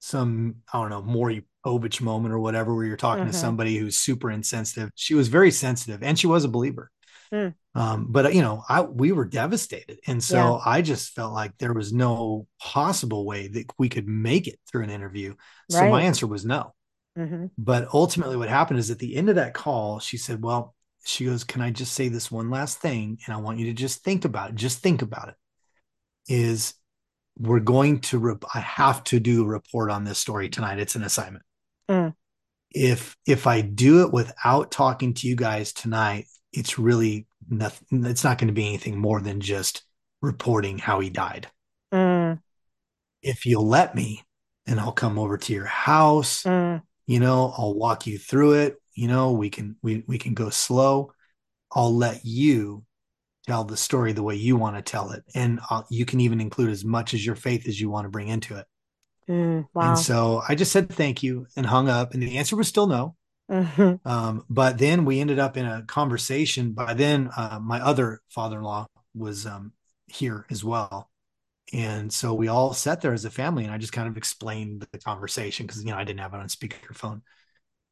[0.00, 3.32] some i don't know Maury Povich moment or whatever where you're talking mm-hmm.
[3.32, 6.90] to somebody who's super insensitive she was very sensitive and she was a believer
[7.32, 7.54] mm.
[7.74, 10.58] Um, but you know, I we were devastated, and so yeah.
[10.64, 14.82] I just felt like there was no possible way that we could make it through
[14.82, 15.34] an interview.
[15.70, 15.90] So right.
[15.90, 16.74] my answer was no.
[17.16, 17.46] Mm-hmm.
[17.56, 21.24] But ultimately, what happened is at the end of that call, she said, "Well, she
[21.24, 24.04] goes, can I just say this one last thing, and I want you to just
[24.04, 24.56] think about it.
[24.56, 25.34] Just think about it.
[26.28, 26.74] Is
[27.38, 30.80] we're going to re- I have to do a report on this story tonight.
[30.80, 31.44] It's an assignment.
[31.88, 32.14] Mm.
[32.70, 38.24] If if I do it without talking to you guys tonight, it's really nothing it's
[38.24, 39.82] not going to be anything more than just
[40.20, 41.48] reporting how he died
[41.92, 42.38] mm.
[43.22, 44.22] if you'll let me
[44.66, 46.80] and i'll come over to your house mm.
[47.06, 50.50] you know i'll walk you through it you know we can we, we can go
[50.50, 51.12] slow
[51.72, 52.84] i'll let you
[53.46, 56.38] tell the story the way you want to tell it and I'll, you can even
[56.38, 58.66] include as much as your faith as you want to bring into it
[59.28, 59.90] mm, wow.
[59.90, 62.86] and so i just said thank you and hung up and the answer was still
[62.86, 63.14] no
[63.50, 64.08] Mm-hmm.
[64.08, 66.72] Um, but then we ended up in a conversation.
[66.72, 69.72] By then, uh, my other father-in-law was um,
[70.06, 71.10] here as well,
[71.72, 74.86] and so we all sat there as a family, and I just kind of explained
[74.90, 77.22] the conversation because you know I didn't have it on speakerphone.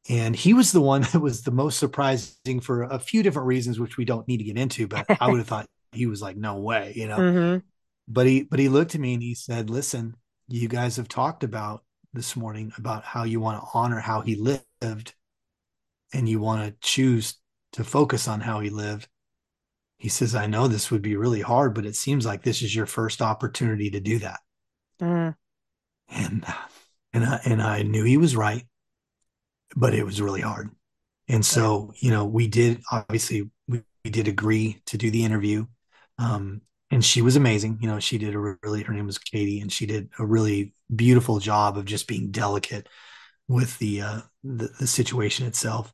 [0.09, 3.79] And he was the one that was the most surprising for a few different reasons,
[3.79, 4.87] which we don't need to get into.
[4.87, 7.17] But I would have thought he was like, "No way," you know.
[7.17, 7.57] Mm-hmm.
[8.07, 10.15] But he, but he looked at me and he said, "Listen,
[10.47, 14.35] you guys have talked about this morning about how you want to honor how he
[14.35, 15.13] lived
[16.13, 17.35] and you want to choose
[17.73, 19.07] to focus on how he lived,
[19.97, 22.75] he says, I know this would be really hard, but it seems like this is
[22.75, 24.39] your first opportunity to do that.
[25.01, 25.35] Mm.
[26.09, 26.45] And,
[27.13, 28.65] and I, and I knew he was right,
[29.75, 30.69] but it was really hard.
[31.27, 35.65] And so, you know, we did, obviously we, we did agree to do the interview.
[36.19, 37.79] Um, and she was amazing.
[37.81, 40.73] You know, she did a really, her name was Katie and she did a really
[40.95, 42.87] beautiful job of just being delicate
[43.47, 45.93] with the, uh, the, the situation itself.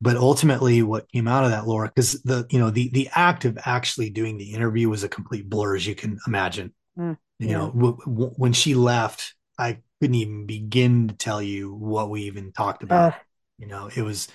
[0.00, 3.44] But ultimately what came out of that laura because the you know the the act
[3.44, 6.72] of actually doing the interview was a complete blur as you can imagine.
[6.96, 11.74] Mm, you know w- w- when she left i couldn't even begin to tell you
[11.74, 13.12] what we even talked about.
[13.12, 13.16] Uh,
[13.58, 14.28] you know it was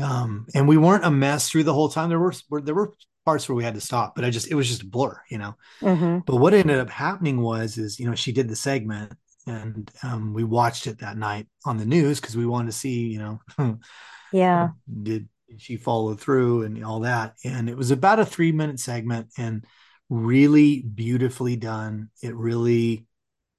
[0.00, 2.08] um and we weren't a mess through the whole time.
[2.08, 2.92] There were there were
[3.24, 5.38] parts where we had to stop but i just it was just a blur you
[5.38, 5.56] know?
[5.80, 6.18] Mm-hmm.
[6.26, 9.14] but what ended up happening was is you know she did the segment
[9.46, 13.08] and um, we watched it that night on the news because we wanted to see,
[13.08, 13.78] you know,
[14.32, 14.70] yeah,
[15.02, 17.34] did, did she follow through and all that.
[17.44, 19.64] And it was about a three minute segment and
[20.08, 22.10] really beautifully done.
[22.22, 23.06] It really,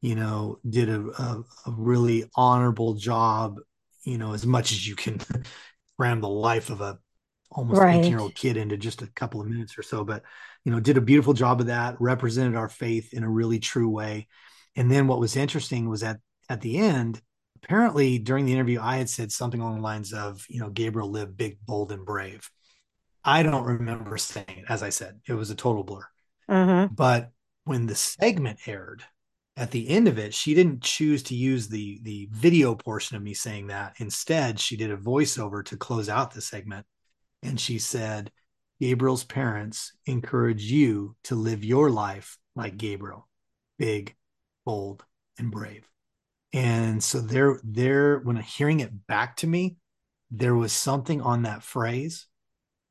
[0.02, 3.60] you know, did a, a, a really honorable job,
[4.04, 5.19] you know, as much as you can
[5.98, 6.98] cram the life of a
[7.52, 8.00] almost right.
[8.00, 10.04] 18 year old kid into just a couple of minutes or so.
[10.04, 10.24] But,
[10.63, 13.89] you know, did a beautiful job of that, represented our faith in a really true
[13.89, 14.28] way
[14.75, 17.21] and then what was interesting was that at the end,
[17.63, 21.09] apparently during the interview, I had said something along the lines of, you know, Gabriel
[21.09, 22.49] lived big, bold, and brave.
[23.23, 24.65] I don't remember saying it.
[24.69, 26.05] As I said, it was a total blur.
[26.49, 26.93] Mm-hmm.
[26.93, 27.31] But
[27.63, 29.03] when the segment aired,
[29.57, 33.23] at the end of it, she didn't choose to use the the video portion of
[33.23, 33.95] me saying that.
[33.97, 36.85] Instead, she did a voiceover to close out the segment,
[37.41, 38.31] and she said,
[38.81, 43.27] "Gabriel's parents encourage you to live your life like Gabriel,
[43.79, 44.13] big,
[44.65, 45.04] bold,
[45.38, 45.88] and brave."
[46.54, 49.78] And so there, there, when hearing it back to me,
[50.32, 52.28] there was something on that phrase,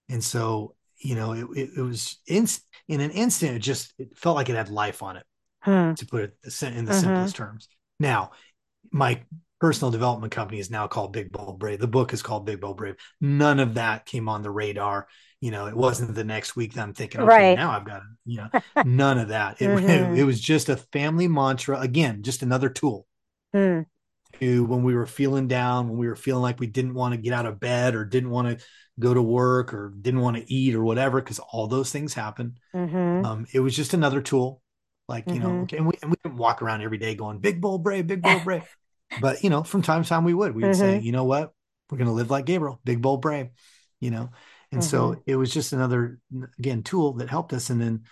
[0.09, 2.47] and so you know, it, it, it was in
[2.89, 5.27] in an instant, it just it felt like it had life on it
[5.63, 5.95] Hmm.
[5.95, 7.01] to put it in the Mhm.
[7.01, 7.69] simplest terms.
[7.99, 8.33] Now,
[8.91, 9.23] my
[9.61, 11.81] personal development company is now called Big Bold Brave.
[11.81, 12.97] The book is called Big Bold Brave.
[13.21, 15.09] None of that came on the radar.
[15.45, 17.59] You know, it wasn't the next week that I'm thinking, okay, Right.
[17.59, 18.49] now I've got, you know,
[18.85, 19.61] none of that.
[19.61, 20.17] It, Mhm.
[20.19, 21.79] it, was just a family mantra.
[21.81, 23.07] Again, just another tool
[23.53, 23.81] Hmm.
[24.41, 27.21] to when we were feeling down, when we were feeling like we didn't want to
[27.21, 28.65] get out of bed or didn't want to
[28.99, 32.59] go to work or didn't want to eat or whatever, because all those things happen.
[32.75, 33.25] Mm-hmm.
[33.27, 34.63] Um, it was just another tool.
[35.09, 35.63] Like, you know, Mhm.
[35.65, 38.23] okay, and we, and we didn't walk around every day going, big, bold, brave, big,
[38.23, 38.65] bold, brave.
[39.21, 40.55] but, you know, from time to time we would.
[40.55, 41.05] We would say, Mm-hmm.
[41.07, 41.53] you know what?
[41.91, 43.49] We're going to live like Gabriel, big, bold, brave,
[44.01, 44.31] you know?
[44.75, 44.89] And Mm-hmm.
[44.91, 46.19] so it was just another,
[46.59, 47.71] again, tool that helped us.
[47.71, 48.03] And then,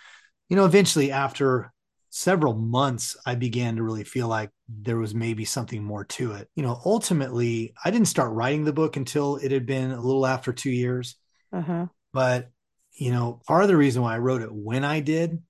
[0.49, 1.73] you know, eventually after
[2.09, 6.47] several months, I began to really feel like there was maybe something more to it.
[6.55, 10.25] You know, ultimately, I didn't start writing the book until it had been a little
[10.25, 11.15] after two years
[11.53, 11.83] Mm-hmm.
[12.13, 12.49] but
[12.93, 15.41] you know part of the reason why i wrote it when i did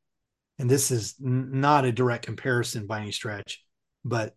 [0.60, 3.64] and this is n- not a direct comparison by any stretch
[4.04, 4.36] but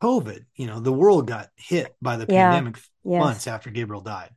[0.00, 2.50] covid you know the world got hit by the Yeah.
[2.52, 3.20] pandemic Yes.
[3.20, 4.30] months after gabriel died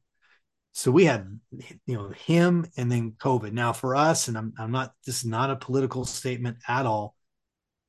[0.74, 1.40] so we had
[1.86, 5.26] you know him and then covid now for us and i'm, I'm not this is
[5.26, 7.16] not a political statement at all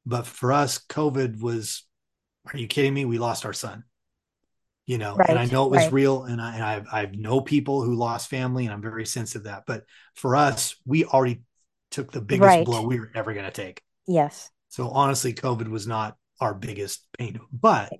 [0.04, 1.84] but for us covid was
[2.52, 3.84] are you kidding me we lost our son
[4.86, 5.92] you know and i know it was right.
[5.92, 9.44] real and i and I, I know people who lost family and i'm very sensitive
[9.44, 11.42] to that but for us we already
[11.90, 12.66] took the biggest Right.
[12.66, 14.50] blow we were ever going to take Yes.
[14.70, 17.92] so honestly covid was not our biggest pain but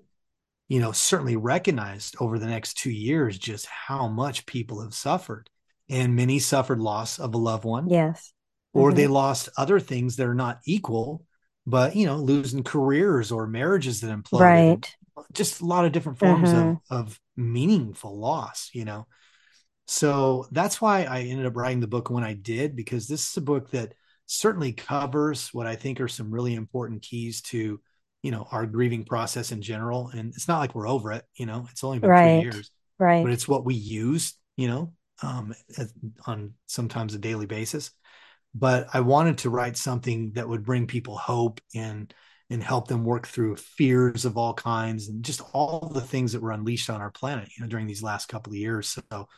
[0.73, 5.51] you know certainly recognized over the next two years just how much people have suffered
[5.91, 8.33] and many suffered loss of a loved one Yes.
[8.73, 8.97] or Mhm.
[8.97, 11.27] they lost other things that are not equal
[11.67, 14.97] but you know losing careers or marriages that imploded Right.
[15.35, 16.81] just a lot of different forms Mhm.
[16.91, 19.07] of of meaningful loss you know
[19.87, 23.37] so that's why i ended up writing the book when i did because this is
[23.37, 23.93] a book that
[24.25, 27.79] certainly covers what i think are some really important keys to
[28.23, 31.47] you know our grieving process in general and it's not like we're over it you
[31.47, 32.23] know it's only been Right.
[32.23, 33.23] three years Right.
[33.25, 35.95] but it's what we use you know um as-
[36.27, 37.91] on sometimes a daily basis
[38.55, 42.15] but i wanted to write something that would bring people hope and
[42.51, 46.43] and help them work through fears of all kinds and just all the things that
[46.43, 49.29] were unleashed on our planet you know during these last couple of years so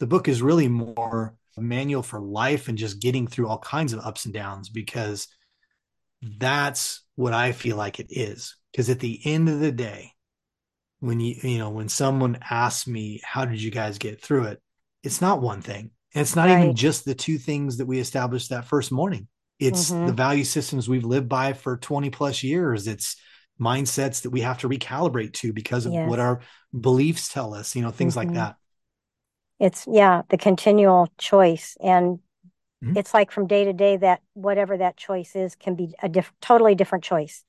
[0.00, 3.92] the book is really more a manual for life and just getting through all kinds
[3.92, 5.28] of ups and downs because
[6.38, 8.56] that's what i feel like it is.
[8.72, 10.12] Because at the end of the day
[11.00, 14.60] when you you know when someone asks me how did you guys get through it?
[15.02, 15.90] it's not one thing.
[16.14, 19.28] And it's not even just the two things that we established that first morning.
[19.58, 20.06] It's Mhm.
[20.06, 22.86] the value systems we've lived by for 20 plus years.
[22.88, 23.16] It's
[23.60, 26.08] mindsets that we have to recalibrate to because of Yes.
[26.08, 26.40] what our
[26.78, 28.34] beliefs tell us you know things like Mhm.
[28.34, 28.56] that.
[29.60, 32.18] It's yeah, the continual choice, and
[32.82, 32.94] Mhm.
[32.94, 36.32] it's like from day to day that whatever that choice is can be a diff-
[36.40, 37.44] totally different choice.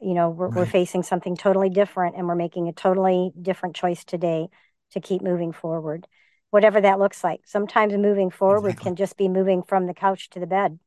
[0.00, 4.04] You know, we're we're facing something totally different, and we're making a totally different choice
[4.04, 4.48] today
[4.92, 6.06] to keep moving forward,
[6.50, 7.42] whatever that looks like.
[7.46, 8.80] Sometimes moving forward Exactly.
[8.80, 10.78] can just be moving from the couch to the bed.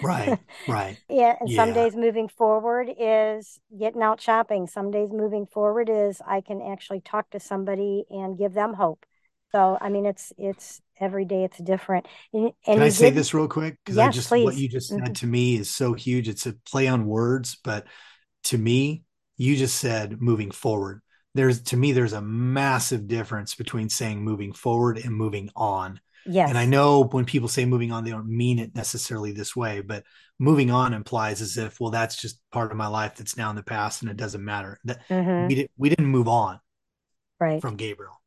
[0.00, 4.66] right right Yeah, and some days moving forward is getting out shopping.
[4.66, 9.04] Some days moving forward is I can actually talk to somebody and give them hope.
[9.54, 12.06] So, I mean, it's it's every day it's different.
[12.32, 13.78] And, and Can I say did, this real quick?
[13.84, 15.16] Because I Yes, just what you just said Mhm.
[15.16, 16.28] to me is so huge.
[16.28, 17.86] It's a play on words, but
[18.44, 19.04] to me,
[19.36, 21.00] you just said moving forward.
[21.34, 26.00] There's to me, there's a massive difference between saying moving forward and moving on.
[26.26, 26.50] Yes.
[26.50, 29.80] And I know when people say moving on, they don't mean it necessarily this way,
[29.80, 30.04] but
[30.38, 33.56] moving on implies as if, well, that's just part of my life that's now in
[33.56, 34.78] the past and it doesn't matter.
[34.84, 35.48] That Mhm.
[35.48, 36.60] we didn't we didn't move on
[37.40, 37.62] Right.
[37.62, 38.20] from Gabriel.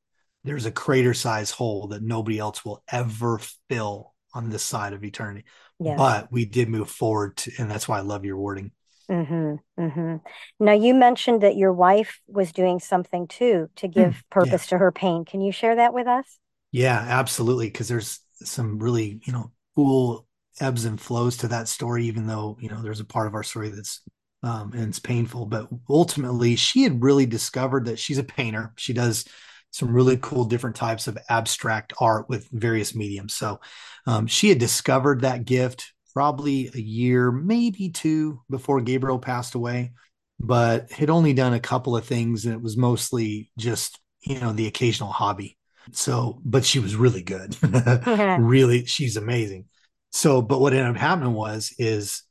[0.47, 3.39] There's a crater sized hole that nobody else will ever
[3.69, 5.45] fill on this side of eternity.
[5.79, 5.97] Yes.
[5.97, 8.71] But we did move forward, to, and that's why I love your wording.
[9.09, 9.81] Mm-hmm.
[9.81, 10.15] Mm-hmm.
[10.59, 14.91] Now, you mentioned that your wife was doing something too to give purpose to her
[14.91, 15.23] pain.
[15.23, 16.25] Can you share that with us?
[16.71, 17.67] Yeah, absolutely.
[17.67, 20.27] Because there's some really, you know, cool
[20.59, 23.43] ebbs and flows to that story, even though, you know, there's a part of our
[23.43, 24.01] story that's
[24.43, 25.45] um, and it's painful.
[25.45, 28.73] But ultimately, she had really discovered that she's a painter.
[28.75, 29.25] She does
[29.71, 33.33] some really cool different types of abstract art with various mediums.
[33.35, 33.59] So
[34.05, 39.91] um, she had discovered that gift probably a year, maybe two before Gabriel passed away,
[40.39, 44.51] but had only done a couple of things and it was mostly just, you know,
[44.51, 45.57] the occasional hobby.
[45.91, 47.55] So, but she was really good.
[48.39, 49.65] really, she's amazing.
[50.11, 52.23] So, but what ended up happening was, is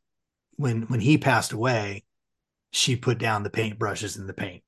[0.57, 2.05] when when he passed away,
[2.73, 4.63] she put down the paintbrushes and the paint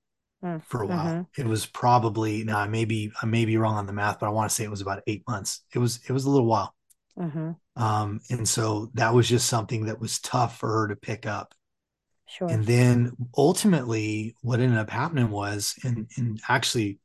[0.45, 1.07] mm, for a while.
[1.07, 1.41] Mm-hmm.
[1.41, 4.27] It was probably now I may be I may be wrong on the math, but
[4.27, 5.63] I want to say it was about eight months.
[5.75, 6.75] It was it was a little while.
[7.19, 7.83] Mm-hmm.
[7.83, 11.55] Um, and so that was just something that was tough for her to pick up.
[12.27, 12.49] Sure.
[12.49, 17.01] And then ultimately, what ended up happening was, and and actually,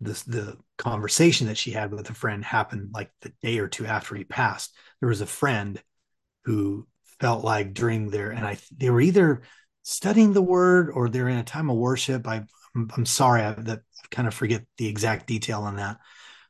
[0.00, 3.86] this the conversation that she had with a friend happened like the day or two
[3.86, 4.74] after he passed.
[5.00, 5.82] There was a friend
[6.44, 6.86] who
[7.18, 9.42] felt like during their and I they were either
[9.88, 12.26] studying the word or they're in a time of worship.
[12.26, 12.42] I
[12.74, 15.98] I'm, I'm sorry I, that I kind of forget the exact detail on that,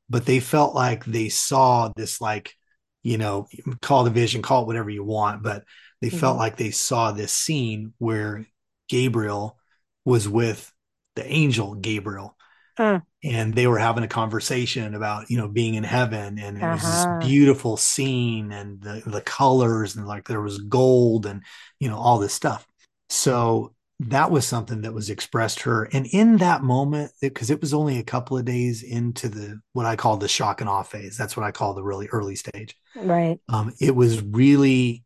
[0.08, 2.54] but they felt like they saw this like
[3.02, 3.46] you know
[3.82, 5.64] call the vision, call it whatever you want, but
[6.00, 6.16] they mm-hmm.
[6.16, 8.46] felt like they saw this scene where
[8.88, 9.58] Gabriel
[10.04, 10.72] was with
[11.14, 12.36] the angel Gabriel.
[12.78, 13.00] Uh.
[13.24, 16.72] And they were having a conversation about, you know, being in heaven, and it uh-huh.
[16.74, 17.18] was this uh-huh.
[17.20, 21.42] beautiful scene, and the the colors, and like there was gold, and
[21.80, 22.66] you know all this stuff.
[23.08, 25.84] So that was something that was expressed her.
[25.84, 29.60] And in that moment because it, it, was only a couple of days into the
[29.72, 31.16] what i call the shock and awe phase.
[31.16, 32.76] That's what i call the really early stage.
[32.94, 33.40] Right.
[33.48, 35.04] Um it was really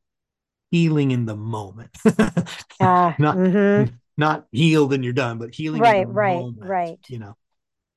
[0.71, 1.91] healing in the moment.
[2.05, 3.95] Uh, not mm-hmm.
[4.17, 6.99] not healed and you're done but healing right right moment, right.
[7.09, 7.37] you know?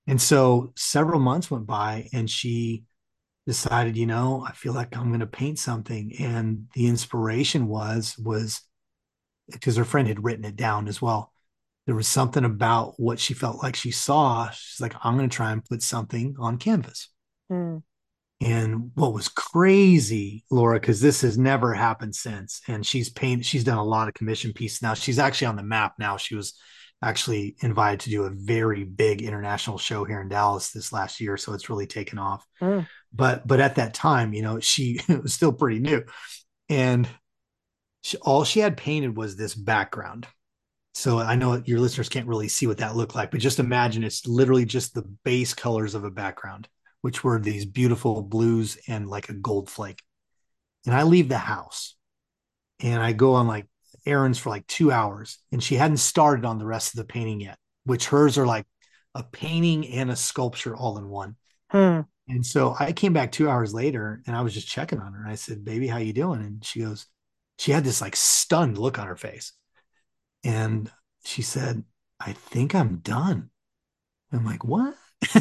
[0.05, 2.83] And so several months went by and she
[3.45, 6.13] decided you know i feel like i'm going to paint something.
[6.19, 8.61] And the inspiration was was
[9.51, 11.31] because her friend had written it down as well.
[11.85, 14.49] There was something about what she felt like she saw.
[14.51, 17.09] She's like, I'm going to try and put something on canvas.
[17.51, 17.83] Mm.
[18.41, 23.63] And what was crazy, Laura, because this has never happened since, and she's painted, she's
[23.63, 24.93] done a lot of commission pieces now.
[24.93, 26.17] She's actually on the map now.
[26.17, 26.53] She was
[27.01, 31.37] actually invited to do a very big international show here in Dallas this last year,
[31.37, 32.45] so it's really taken off.
[32.61, 32.87] Mm.
[33.13, 36.03] But but at that time, you know, she was still pretty new,
[36.69, 37.07] and
[38.03, 40.27] she, all she had painted was this background.
[40.93, 44.03] So I know your listeners can't really see what that looked like, but just imagine
[44.03, 46.67] it's literally just the base colors of a background,
[47.01, 50.03] which were these beautiful blues and like a gold flake.
[50.85, 51.95] And I leave the house
[52.79, 53.67] and I go on like
[54.05, 57.39] errands for like two hours, and she hadn't started on the rest of the painting
[57.39, 58.65] yet, which hers are like
[59.15, 61.37] a painting and a sculpture all in one.
[61.69, 62.01] Hmm.
[62.27, 65.25] And so I came back two hours later and I was just checking on her.
[65.27, 66.41] I said, Baby, how you doing?
[66.41, 67.05] And she goes,
[67.59, 69.53] she had this like stunned look on her face.
[70.43, 70.91] And
[71.25, 71.83] she said,
[72.19, 73.49] I think I'm done.
[74.31, 74.95] I'm like, what?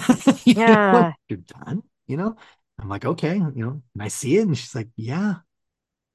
[0.45, 0.93] you yeah.
[0.93, 1.15] What?
[1.29, 1.83] You're done?
[2.07, 2.37] You know?
[2.81, 4.47] I'm like, okay, you know, and I see it.
[4.47, 5.37] And she's like, yeah.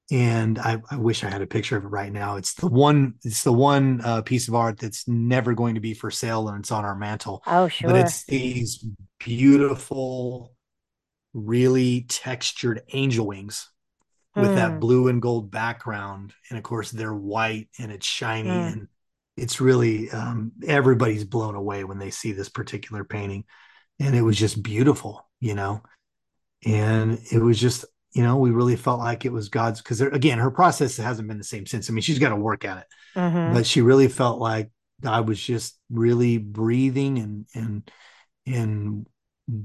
[0.09, 2.37] And I, I wish I had a picture of it right now.
[2.37, 5.93] It's the one, it's the one uh, piece of art that's never going to be
[5.93, 7.43] for sale and it's on our mantle.
[7.45, 7.89] Oh, sure.
[7.89, 8.85] But it's these
[9.19, 10.53] beautiful,
[11.33, 13.69] really textured angel wings
[14.37, 14.55] with mm.
[14.55, 18.71] that blue and gold background and of course they're white and it's shiny mm.
[18.71, 18.87] and
[19.35, 23.43] it's really um, everybody's blown away when they see this particular painting
[23.99, 25.81] and it was just beautiful you know
[26.65, 30.39] and it was just you know we really felt like it was god's because again
[30.39, 32.85] her process hasn't been the same since i mean she's got to work at it
[33.15, 33.53] mm-hmm.
[33.53, 34.69] but she really felt like
[35.01, 37.91] god was just really breathing and and
[38.45, 39.07] and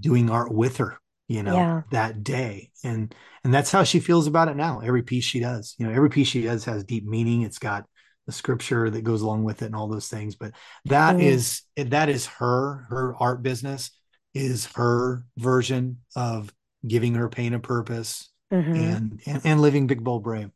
[0.01, 0.99] doing art with her
[1.29, 1.83] you know yeah.
[1.91, 3.15] that day and
[3.45, 6.11] and that's how she feels about it now every piece she does you know every
[6.11, 7.85] piece she does has deep meaning it's got
[8.27, 10.53] the scripture that goes along with it and all those things but
[10.85, 11.23] that mm.
[11.23, 13.91] is that is her her art business
[14.35, 16.53] is her version of
[16.87, 18.75] giving her pain a purpose mm-hmm.
[18.75, 20.51] and, and and living big bold brave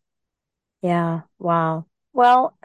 [0.83, 2.57] yeah wow well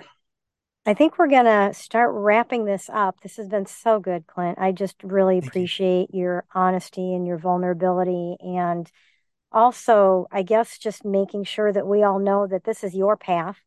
[0.85, 3.21] I think we're going to start wrapping this up.
[3.21, 4.57] This has been so good, Clint.
[4.59, 6.21] I just really Thank appreciate you.
[6.21, 8.35] your honesty and your vulnerability.
[8.39, 8.89] And
[9.51, 13.57] also, I guess, just making sure that we all know that this is your path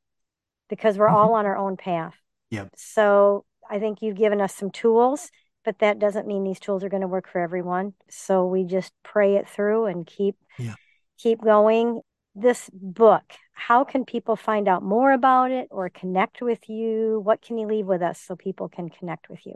[0.68, 1.16] because we're mm-hmm.
[1.16, 2.14] all on our own path.
[2.50, 2.70] Yep.
[2.76, 5.30] So I think you've given us some tools,
[5.64, 7.94] but that doesn't mean these tools are going to work for everyone.
[8.10, 10.36] So we just pray it through and keep.
[10.58, 10.74] Yeah.
[11.16, 12.00] Keep going
[12.34, 13.22] this book,
[13.54, 17.20] how can people find out more about it or connect with you?
[17.24, 19.54] What can you leave with us so people can connect with you?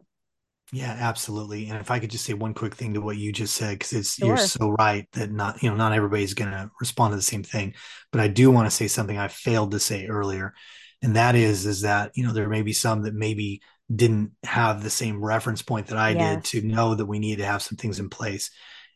[0.73, 1.69] Yeah, absolutely.
[1.69, 3.93] And if I could just say one quick thing to what you just said, because
[3.93, 4.29] it's sure.
[4.29, 7.43] you're so right that not you know not everybody's going to respond to the same
[7.43, 7.75] thing,
[8.13, 10.53] but I do want to say something I failed to say earlier,
[11.01, 13.63] and that is is that you know there may be some that maybe
[13.95, 16.51] didn't have the same reference point that I yes.
[16.51, 18.51] did to know that we need to have some things in place.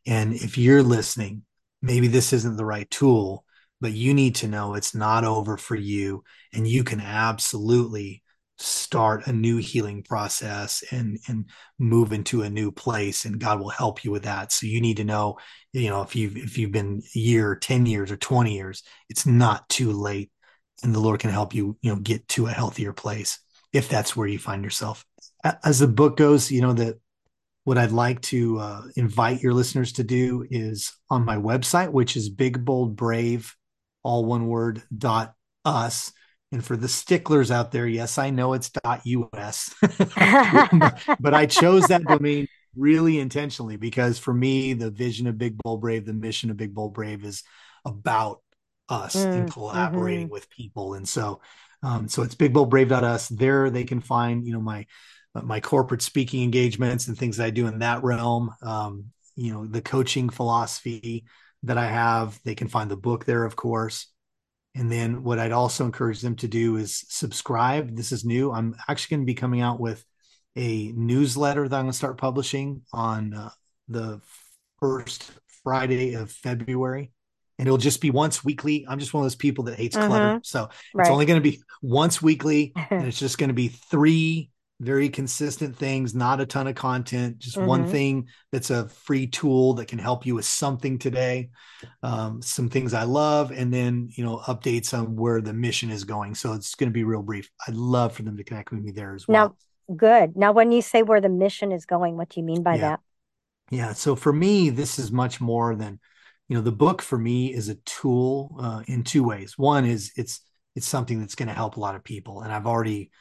[0.06, 1.42] And if you're listening,
[1.80, 3.46] maybe this isn't the right tool,
[3.82, 6.22] but you need to know it's not over for you
[6.54, 8.22] and you can absolutely
[8.58, 11.46] start a new healing process and and
[11.80, 14.52] move into a new place and God will help you with that.
[14.52, 15.36] So you need to know,
[15.72, 19.26] you know, if you've if you've been a year, 10 years or 20 years, it's
[19.26, 20.30] not too late
[20.84, 23.40] and the Lord can help you, you know, get to a healthier place
[23.72, 25.04] if that's where you find yourself.
[25.64, 27.00] As the book goes, you know, that
[27.64, 32.16] what I'd like to uh, invite your listeners to do is on my website, which
[32.16, 33.56] is big bold brave
[34.02, 35.34] all one word dot
[35.64, 36.12] us.
[36.50, 39.00] And for the sticklers out there yes i know it's dot
[39.32, 39.74] us
[41.18, 42.46] but i chose that domain
[42.76, 46.74] really intentionally because for me the vision of big bold brave the mission of big
[46.74, 47.42] bold brave is
[47.86, 48.42] about
[48.88, 50.32] us mm, and collaborating mm-hmm.
[50.32, 50.94] with people.
[50.94, 51.40] And so
[51.82, 53.28] um, so it's big bold brave us.
[53.28, 54.86] There they can find you know my
[55.34, 58.54] my corporate speaking engagements and things that i do in that realm.
[58.62, 61.24] Um, you know the coaching philosophy
[61.64, 62.38] that I have.
[62.44, 64.08] They can find the book there, of course.
[64.74, 67.94] And then what I'd also encourage them to do is subscribe.
[67.94, 68.52] This is new.
[68.52, 70.04] I'm actually going to be coming out with
[70.56, 73.50] a newsletter that I'm going to start publishing on uh,
[73.88, 74.20] the
[74.80, 75.30] first
[75.62, 77.12] Friday of February.
[77.58, 78.86] And it'll just be once weekly.
[78.88, 80.36] I'm just one of those people that hates clutter.
[80.36, 80.38] Mm-hmm.
[80.42, 81.02] So right.
[81.02, 82.72] it's only going to be once weekly.
[82.90, 84.50] and it's just going to be three
[84.82, 87.66] very consistent things, not a ton of content, just mm-hmm.
[87.66, 91.50] one thing that's a free tool that can help you with something today.
[92.02, 96.02] Um, some things I love, and then you know updates on where the mission is
[96.02, 96.34] going.
[96.34, 97.48] So it's going to be real brief.
[97.66, 99.56] I'd love for them to connect with me there as well.
[99.88, 100.36] Now, good.
[100.36, 102.80] Now, when you say where the mission is going, what do you mean by yeah.
[102.80, 103.00] that?
[103.70, 103.92] Yeah.
[103.92, 106.00] So for me, this is much more than
[106.48, 106.62] you know.
[106.62, 109.56] The book for me is a tool uh, in two ways.
[109.56, 110.40] One is it's
[110.74, 113.12] it's something that's going to help a lot of people, and I've already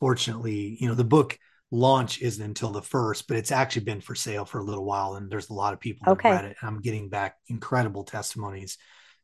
[0.00, 1.38] fortunately, you know, the book
[1.70, 5.14] launch isn't until the first, but it's actually been for sale for a little while,
[5.14, 6.30] and there's a lot of people that okay.
[6.30, 6.56] read it.
[6.60, 8.78] And I'm getting back incredible testimonies.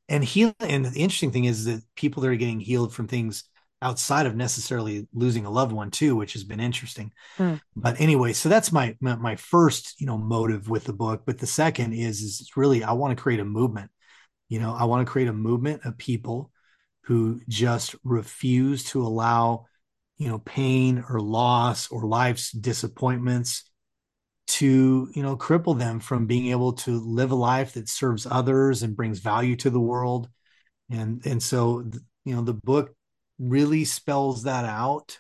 [0.09, 3.45] And heal and the interesting thing is that people that are getting healed from things
[3.83, 7.13] outside of necessarily losing a loved one too, which has been interesting.
[7.37, 7.55] Hmm.
[7.75, 11.23] But anyway, so that's my, my my first, you know, motive with the book.
[11.27, 13.91] But the second is is really I want to create a movement.
[14.49, 16.53] You know, I want to create a movement of people
[17.03, 19.67] who just refuse to allow
[20.19, 23.71] you know pain or loss or life's disappointments
[24.47, 28.83] to you know cripple them from being able to live a life that serves others
[28.83, 30.29] and brings value to the world.
[30.91, 31.85] And and so
[32.25, 32.95] you know the book
[33.39, 35.19] really spells that out.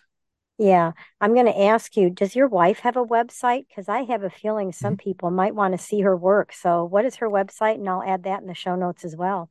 [0.59, 0.93] Yeah.
[1.21, 3.69] I'm going to ask you does your wife have a website?
[3.69, 5.11] Because i have a feeling some mm-hmm.
[5.11, 6.53] people might want to see her work.
[6.55, 7.75] So what is her website?
[7.75, 9.51] And i'll add that in the show notes as well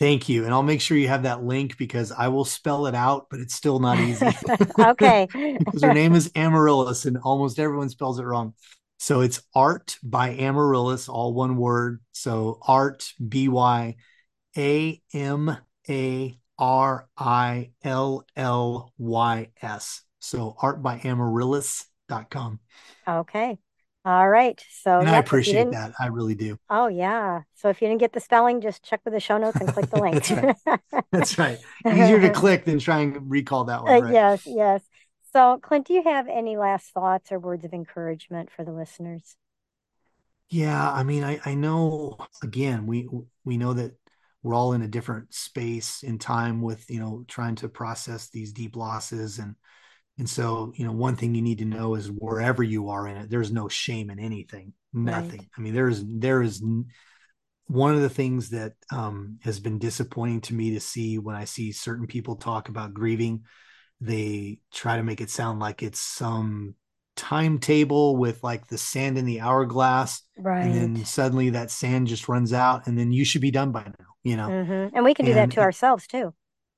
[0.00, 0.44] Thank you.
[0.44, 3.40] And I'll make sure you have that link because I will spell it out, but
[3.40, 4.26] it's still not easy.
[4.78, 5.28] okay.
[5.58, 8.54] because her name is Amarillys and almost everyone spells it wrong.
[8.98, 12.00] So it's art by Amarillys, all one word.
[12.12, 13.96] So art, B Y
[14.56, 15.56] A M
[15.88, 20.02] A R I L L Y S.
[20.18, 22.60] So art by Amarillys.com.
[23.06, 23.58] Okay.
[24.04, 24.62] All right.
[24.82, 25.92] So and I appreciate that.
[25.98, 26.58] I really do.
[26.68, 27.42] Oh yeah.
[27.54, 29.88] So if you didn't get the spelling, just check with the show notes and click
[29.90, 30.14] the link.
[30.14, 30.56] That's right.
[31.10, 31.58] That's right.
[31.86, 33.92] Easier to click than try and recall that one.
[33.92, 34.10] Uh, right?
[34.10, 34.82] Uh, yes, yes.
[35.32, 39.36] So Clint, do you have any last thoughts or words of encouragement for the listeners?
[40.50, 43.08] Yeah, I mean, I, I know again, we
[43.44, 43.96] we know that
[44.42, 48.52] we're all in a different space in time with, you know, trying to process these
[48.52, 49.56] deep losses and
[50.18, 53.16] and so, you know, one thing you need to know is wherever you are in
[53.16, 55.40] it, there's no shame in anything, nothing.
[55.40, 55.48] Right.
[55.58, 56.62] I mean, there is, there is
[57.66, 61.46] one of the things that um, has been disappointing to me to see when I
[61.46, 63.44] see certain people talk about grieving,
[64.00, 66.76] they try to make it sound like it's some
[67.16, 70.22] timetable with like the sand in the hourglass.
[70.38, 70.64] Right.
[70.64, 73.82] And then suddenly that sand just runs out and then you should be done by
[73.82, 74.48] now, you know?
[74.48, 74.94] Mm-hmm.
[74.94, 76.34] And we can do and, that to ourselves too.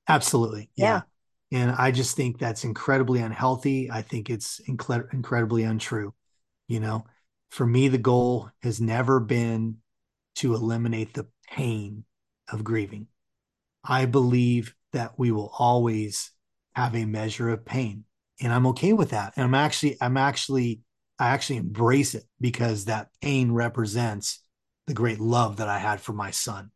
[0.08, 0.70] Absolutely.
[0.74, 0.86] yeah.
[0.86, 1.00] yeah
[1.52, 3.90] and I just think that's incredibly unhealthy.
[3.90, 6.12] I think it's incre- incredibly untrue.
[6.68, 7.04] You know,
[7.50, 9.76] for me, the goal has never been
[10.36, 12.04] to eliminate the pain
[12.50, 13.06] of grieving.
[13.84, 16.32] I believe that we will always
[16.74, 18.04] have a measure of pain,
[18.40, 19.34] and I'm okay with that.
[19.36, 20.80] And I'm actually, I'm actually,
[21.18, 24.42] I actually embrace it because that pain represents
[24.86, 26.70] the great love that I had for my son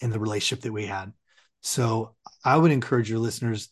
[0.00, 1.12] and the relationship that we had.
[1.60, 3.68] So I would encourage your listeners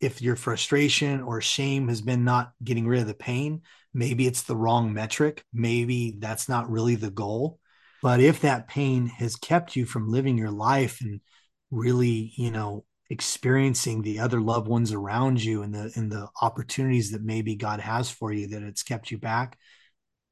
[0.00, 3.62] if your frustration or shame has been not getting rid of the pain,
[3.94, 5.44] maybe it's the wrong metric.
[5.52, 7.58] Maybe that's not really the goal.
[8.02, 11.20] But if that pain has kept you from living your life and
[11.70, 17.12] really, you know, experiencing the other loved ones around you and the and the opportunities
[17.12, 19.58] that maybe God has for you that it's kept you back,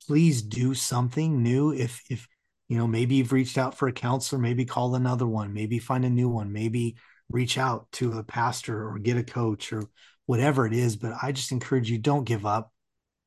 [0.07, 1.73] please do something new.
[1.73, 2.29] If if
[2.69, 6.05] you know maybe you've reached out for a counselor, maybe call another one, maybe find
[6.05, 6.97] a new one, maybe
[7.31, 9.83] reach out to a pastor or get a coach or
[10.27, 10.97] whatever it is.
[10.97, 12.73] But I just encourage you don't give up.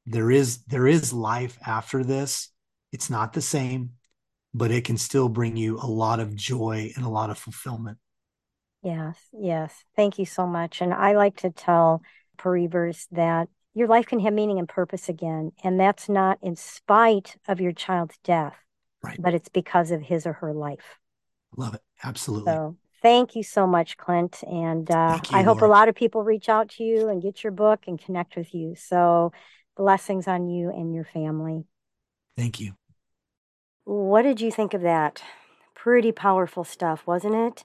[0.06, 2.50] There is there is life after this.
[2.92, 3.92] It's not the same,
[4.54, 7.98] but it can still bring you a lot of joy and a lot of fulfillment.
[8.82, 9.74] Yes, yes.
[9.96, 10.82] Thank you so much.
[10.82, 12.02] And I like to tell
[12.42, 15.52] bereavers that your life can have meaning and purpose again.
[15.64, 18.56] And that's not in spite of your child's death,
[19.04, 19.22] right.
[19.22, 21.00] but it's because of his or her life.
[21.56, 21.82] Love it.
[22.04, 22.54] Absolutely.
[22.54, 24.44] So thank you so much, Clint.
[24.44, 25.72] And uh, you, I hope Laura.
[25.72, 28.54] a lot of people reach out to you and get your book and connect with
[28.54, 28.76] you.
[28.76, 29.32] So
[29.76, 31.66] blessings on you and your family.
[32.36, 32.74] Thank you.
[33.86, 35.24] What did you think of that?
[35.74, 37.64] Pretty powerful stuff, wasn't it?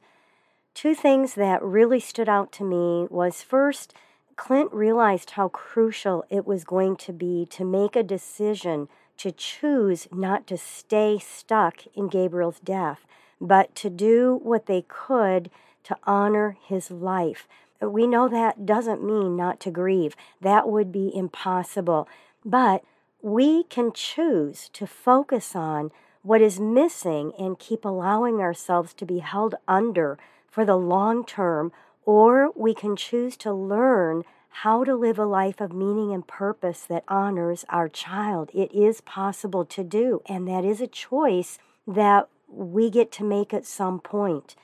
[0.75, 3.93] Two things that really stood out to me was first,
[4.37, 10.09] Clint realized how crucial it was going to be to make a decision to choose
[10.11, 13.07] not to stay stuck in Gabriel's death,
[13.43, 15.51] but to do what they could
[15.83, 17.49] to honor his life.
[17.81, 20.15] We know that doesn't mean not to grieve.
[20.41, 22.09] That would be impossible.
[22.45, 22.85] But
[23.21, 25.91] we can choose to focus on
[26.23, 30.19] what is missing and keep allowing ourselves to be held under
[30.49, 31.73] for the long term,
[32.05, 34.23] or we can choose to learn
[34.57, 38.51] how to live a life of meaning and purpose that honors our child.
[38.55, 43.53] It is possible to do, and that is a choice that we get to make
[43.55, 44.55] at some point.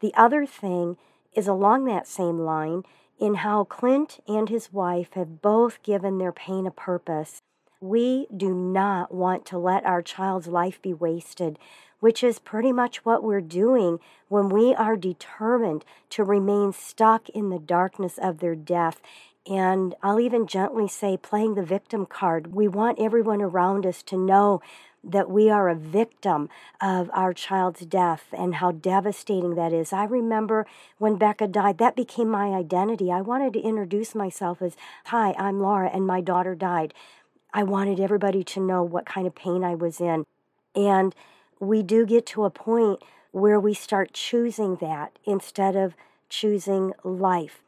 [0.00, 0.96] The other thing
[1.34, 2.82] is along that same line
[3.18, 7.42] in how Clint and his wife have both given their pain a purpose.
[7.80, 11.58] We do not want to let our child's life be wasted
[12.00, 17.50] which is pretty much what we're doing when we are determined to remain stuck in
[17.50, 19.00] the darkness of their death.
[19.46, 22.54] And I'll even gently say, playing the victim card.
[22.54, 24.60] We want everyone around us to know
[25.06, 26.48] that we are a victim
[26.80, 29.92] of our child's death and how devastating that is.
[29.92, 30.66] I remember
[30.98, 33.12] when Becca died, that became my identity.
[33.12, 34.76] I wanted to introduce myself as,
[35.06, 36.92] Hi, I'm Laura, and my daughter died.
[37.54, 40.26] I wanted everybody to know what kind of pain I was in.
[40.74, 41.14] And
[41.60, 43.00] we do get to a point
[43.30, 45.94] where we start choosing that instead of
[46.28, 47.62] choosing life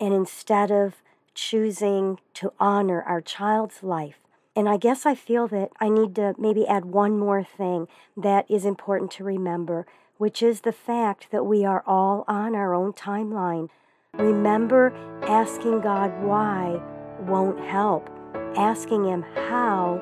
[0.00, 0.94] and instead of
[1.34, 4.16] choosing to honor our child's life.
[4.56, 8.50] And I guess I feel that I need to maybe add one more thing that
[8.50, 9.86] is important to remember,
[10.16, 13.68] which is the fact that we are all on our own timeline.
[14.14, 14.94] Remember,
[15.24, 16.80] asking God why
[17.20, 18.08] won't help,
[18.56, 20.00] asking Him how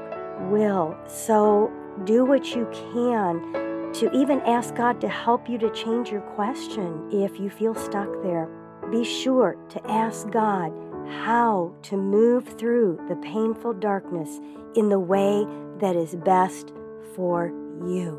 [0.53, 0.97] will.
[1.09, 1.73] So
[2.05, 7.09] do what you can to even ask God to help you to change your question
[7.13, 8.49] if you feel stuck there.
[8.91, 10.73] Be sure to ask God
[11.09, 14.41] how to move through the painful darkness
[14.75, 15.47] in the way
[15.81, 16.73] that is best
[17.15, 17.49] for
[17.87, 18.19] you.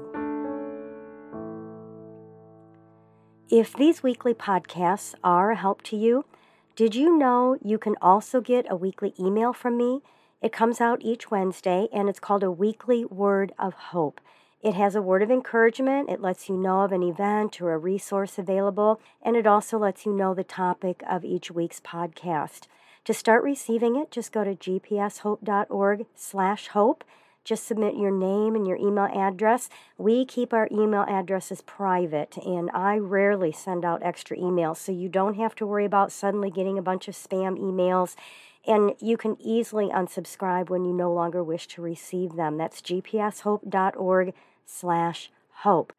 [3.49, 6.25] If these weekly podcasts are a help to you,
[6.75, 10.01] did you know you can also get a weekly email from me?
[10.41, 14.19] It comes out each Wednesday and it's called a weekly word of hope.
[14.65, 17.77] It has a word of encouragement, it lets you know of an event or a
[17.77, 22.61] resource available, and it also lets you know the topic of each week's podcast.
[23.03, 27.03] To start receiving it, just go to gpshope.org/hope.
[27.43, 29.69] Just submit your name and your email address.
[29.99, 35.09] We keep our email addresses private, and I rarely send out extra emails, so you
[35.09, 38.15] don't have to worry about suddenly getting a bunch of spam emails
[38.67, 42.57] and you can easily unsubscribe when you no longer wish to receive them.
[42.57, 44.33] That's gpshope.org
[44.65, 45.31] slash
[45.63, 45.93] hope.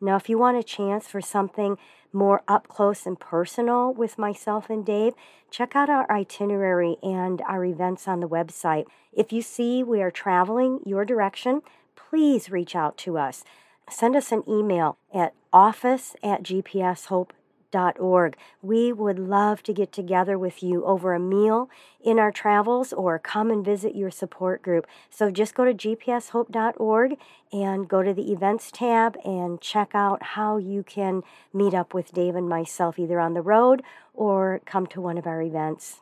[0.00, 1.78] Now, if you want a chance for something
[2.12, 5.14] more up close and personal with myself and Dave,
[5.50, 8.86] check out our itinerary and our events on the website.
[9.12, 11.62] If you see we are traveling your direction,
[11.94, 13.44] please reach out to us.
[13.88, 17.34] Send us an email at office at gpshope.org
[17.74, 18.36] org.
[18.60, 21.70] We would love to get together with you over a meal
[22.02, 24.86] in our travels or come and visit your support group.
[25.10, 27.16] So just go to gpshope.org
[27.52, 32.12] and go to the events tab and check out how you can meet up with
[32.12, 33.82] Dave and myself either on the road
[34.14, 36.00] or come to one of our events.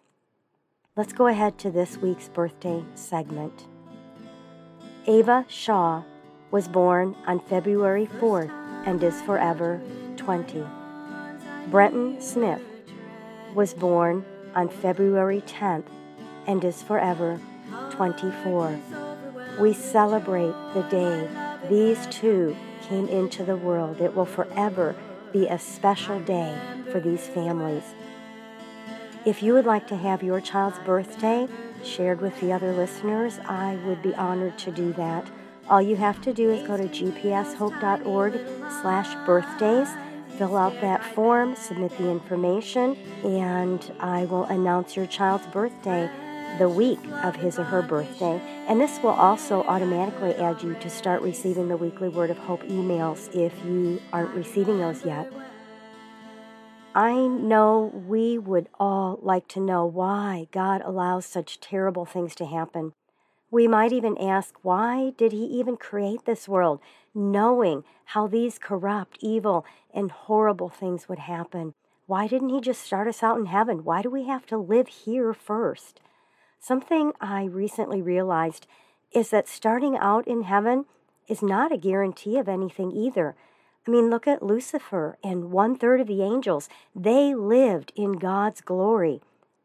[0.97, 3.67] Let's go ahead to this week's birthday segment.
[5.07, 6.03] Ava Shaw
[6.51, 8.51] was born on February 4th
[8.87, 9.81] and is forever
[10.17, 10.80] 20.
[11.71, 12.63] Brenton Smith
[13.55, 14.25] was born
[14.57, 15.85] on February 10th
[16.49, 17.39] and is forever
[17.91, 18.79] 24.
[19.61, 21.29] We celebrate the day
[21.69, 24.01] these two came into the world.
[24.01, 24.97] It will forever
[25.33, 26.59] be a special day
[26.91, 27.85] for these families.
[29.25, 31.47] If you would like to have your child's birthday
[31.85, 35.31] shared with the other listeners, I would be honored to do that.
[35.69, 38.33] All you have to do is go to gpshope.org
[38.83, 39.89] slash birthdays,
[40.39, 46.11] fill out that form, submit the information, and I will announce your child's birthday
[46.59, 48.41] the week of his or her birthday.
[48.69, 52.63] And this will also automatically add you to start receiving the weekly Word of Hope
[52.65, 55.33] emails if you aren't receiving those yet.
[56.95, 62.47] I know we would all like to know why God allows such terrible things to
[62.47, 62.95] happen.
[63.51, 66.81] We might even ask, why did He even create this world,
[67.15, 71.75] knowing how these corrupt, evil, and horrible things would happen?
[72.07, 73.85] Why didn't He just start us out in heaven?
[73.85, 76.01] Why do we have to live here first?
[76.59, 78.67] Something I recently realized
[79.13, 80.85] is that starting out in heaven
[81.29, 83.35] is not a guarantee of anything either.
[83.87, 86.69] I mean, look at Lucifer and one third of the angels.
[86.95, 89.23] They lived in God's glory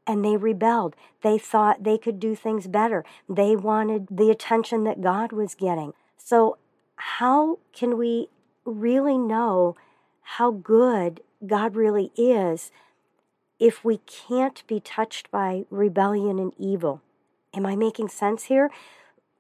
[0.08, 0.96] and they rebelled.
[1.22, 3.04] They thought they could do things better.
[3.28, 5.94] They wanted the attention that God was getting.
[6.18, 6.58] So,
[6.96, 8.30] how can we
[8.66, 9.76] really know
[10.22, 12.72] how good God really is
[13.60, 17.02] if we can't be touched by rebellion and evil.
[17.54, 18.70] Am I making sense here?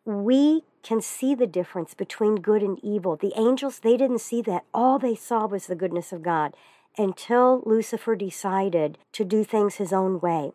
[0.06, 3.16] We can see the difference between good and evil.
[3.16, 4.64] The angels, they didn't see that.
[4.74, 6.56] All they saw was the goodness of God
[6.97, 10.51] until Lucifer decided to do things his own way.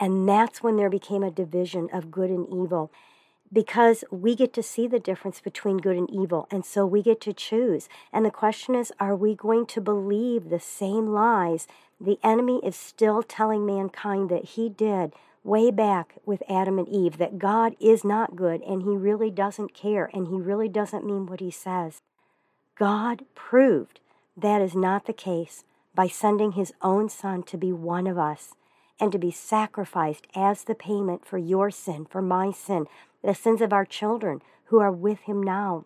[0.00, 2.90] And that's when there became a division of good and evil
[3.52, 7.20] because we get to see the difference between good and evil, and so we get
[7.20, 7.88] to choose.
[8.12, 11.66] And the question is are we going to believe the same lies
[12.00, 15.12] the enemy is still telling mankind that he did
[15.44, 19.74] way back with Adam and Eve that God is not good and he really doesn't
[19.74, 22.00] care and he really doesn't mean what he says?
[22.76, 24.00] God proved
[24.36, 28.54] that is not the case by sending his own son to be one of us
[28.98, 32.86] and to be sacrificed as the payment for your sin, for my sin,
[33.22, 35.84] the sins of our children who are with him now.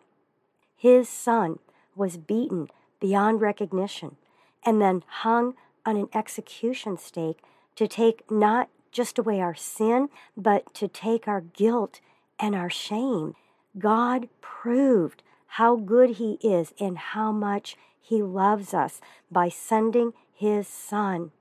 [0.76, 1.58] His son
[1.94, 2.68] was beaten
[3.00, 4.16] beyond recognition
[4.64, 7.38] and then hung on an execution stake
[7.76, 12.00] to take not just away our sin, but to take our guilt
[12.38, 13.34] and our shame.
[13.78, 20.66] God proved how good He is and how much He loves us by sending His
[20.66, 21.32] Son.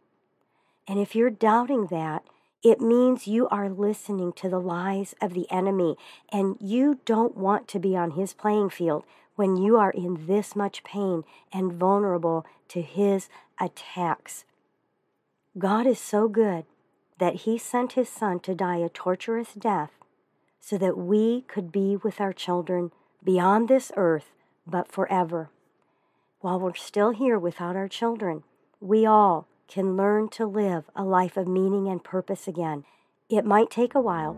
[0.88, 2.24] And if you're doubting that,
[2.66, 5.96] it means you are listening to the lies of the enemy,
[6.32, 9.04] and you don't want to be on his playing field
[9.36, 13.30] when you are in this much pain and vulnerable to his
[13.62, 14.46] attacks.
[15.60, 16.66] God is so good
[17.20, 19.92] that he sent his son to die a torturous death
[20.60, 22.92] so that we could be with our children
[23.24, 24.32] beyond this earth,
[24.66, 25.52] but forever.
[26.40, 28.42] While we're still here without our children,
[28.82, 32.84] we all can learn to live a life of meaning and purpose again.
[33.30, 34.34] It might take a while,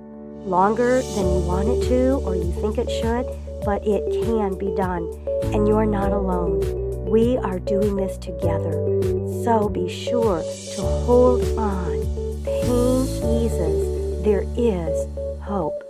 [0.45, 3.25] longer than you want it to or you think it should,
[3.65, 5.03] but it can be done,
[5.53, 7.05] and you're not alone.
[7.05, 8.73] We are doing this together,
[9.43, 10.41] so be sure
[10.75, 11.97] to hold on.
[12.43, 13.03] Pain
[13.43, 15.07] eases, there is
[15.41, 15.86] hope.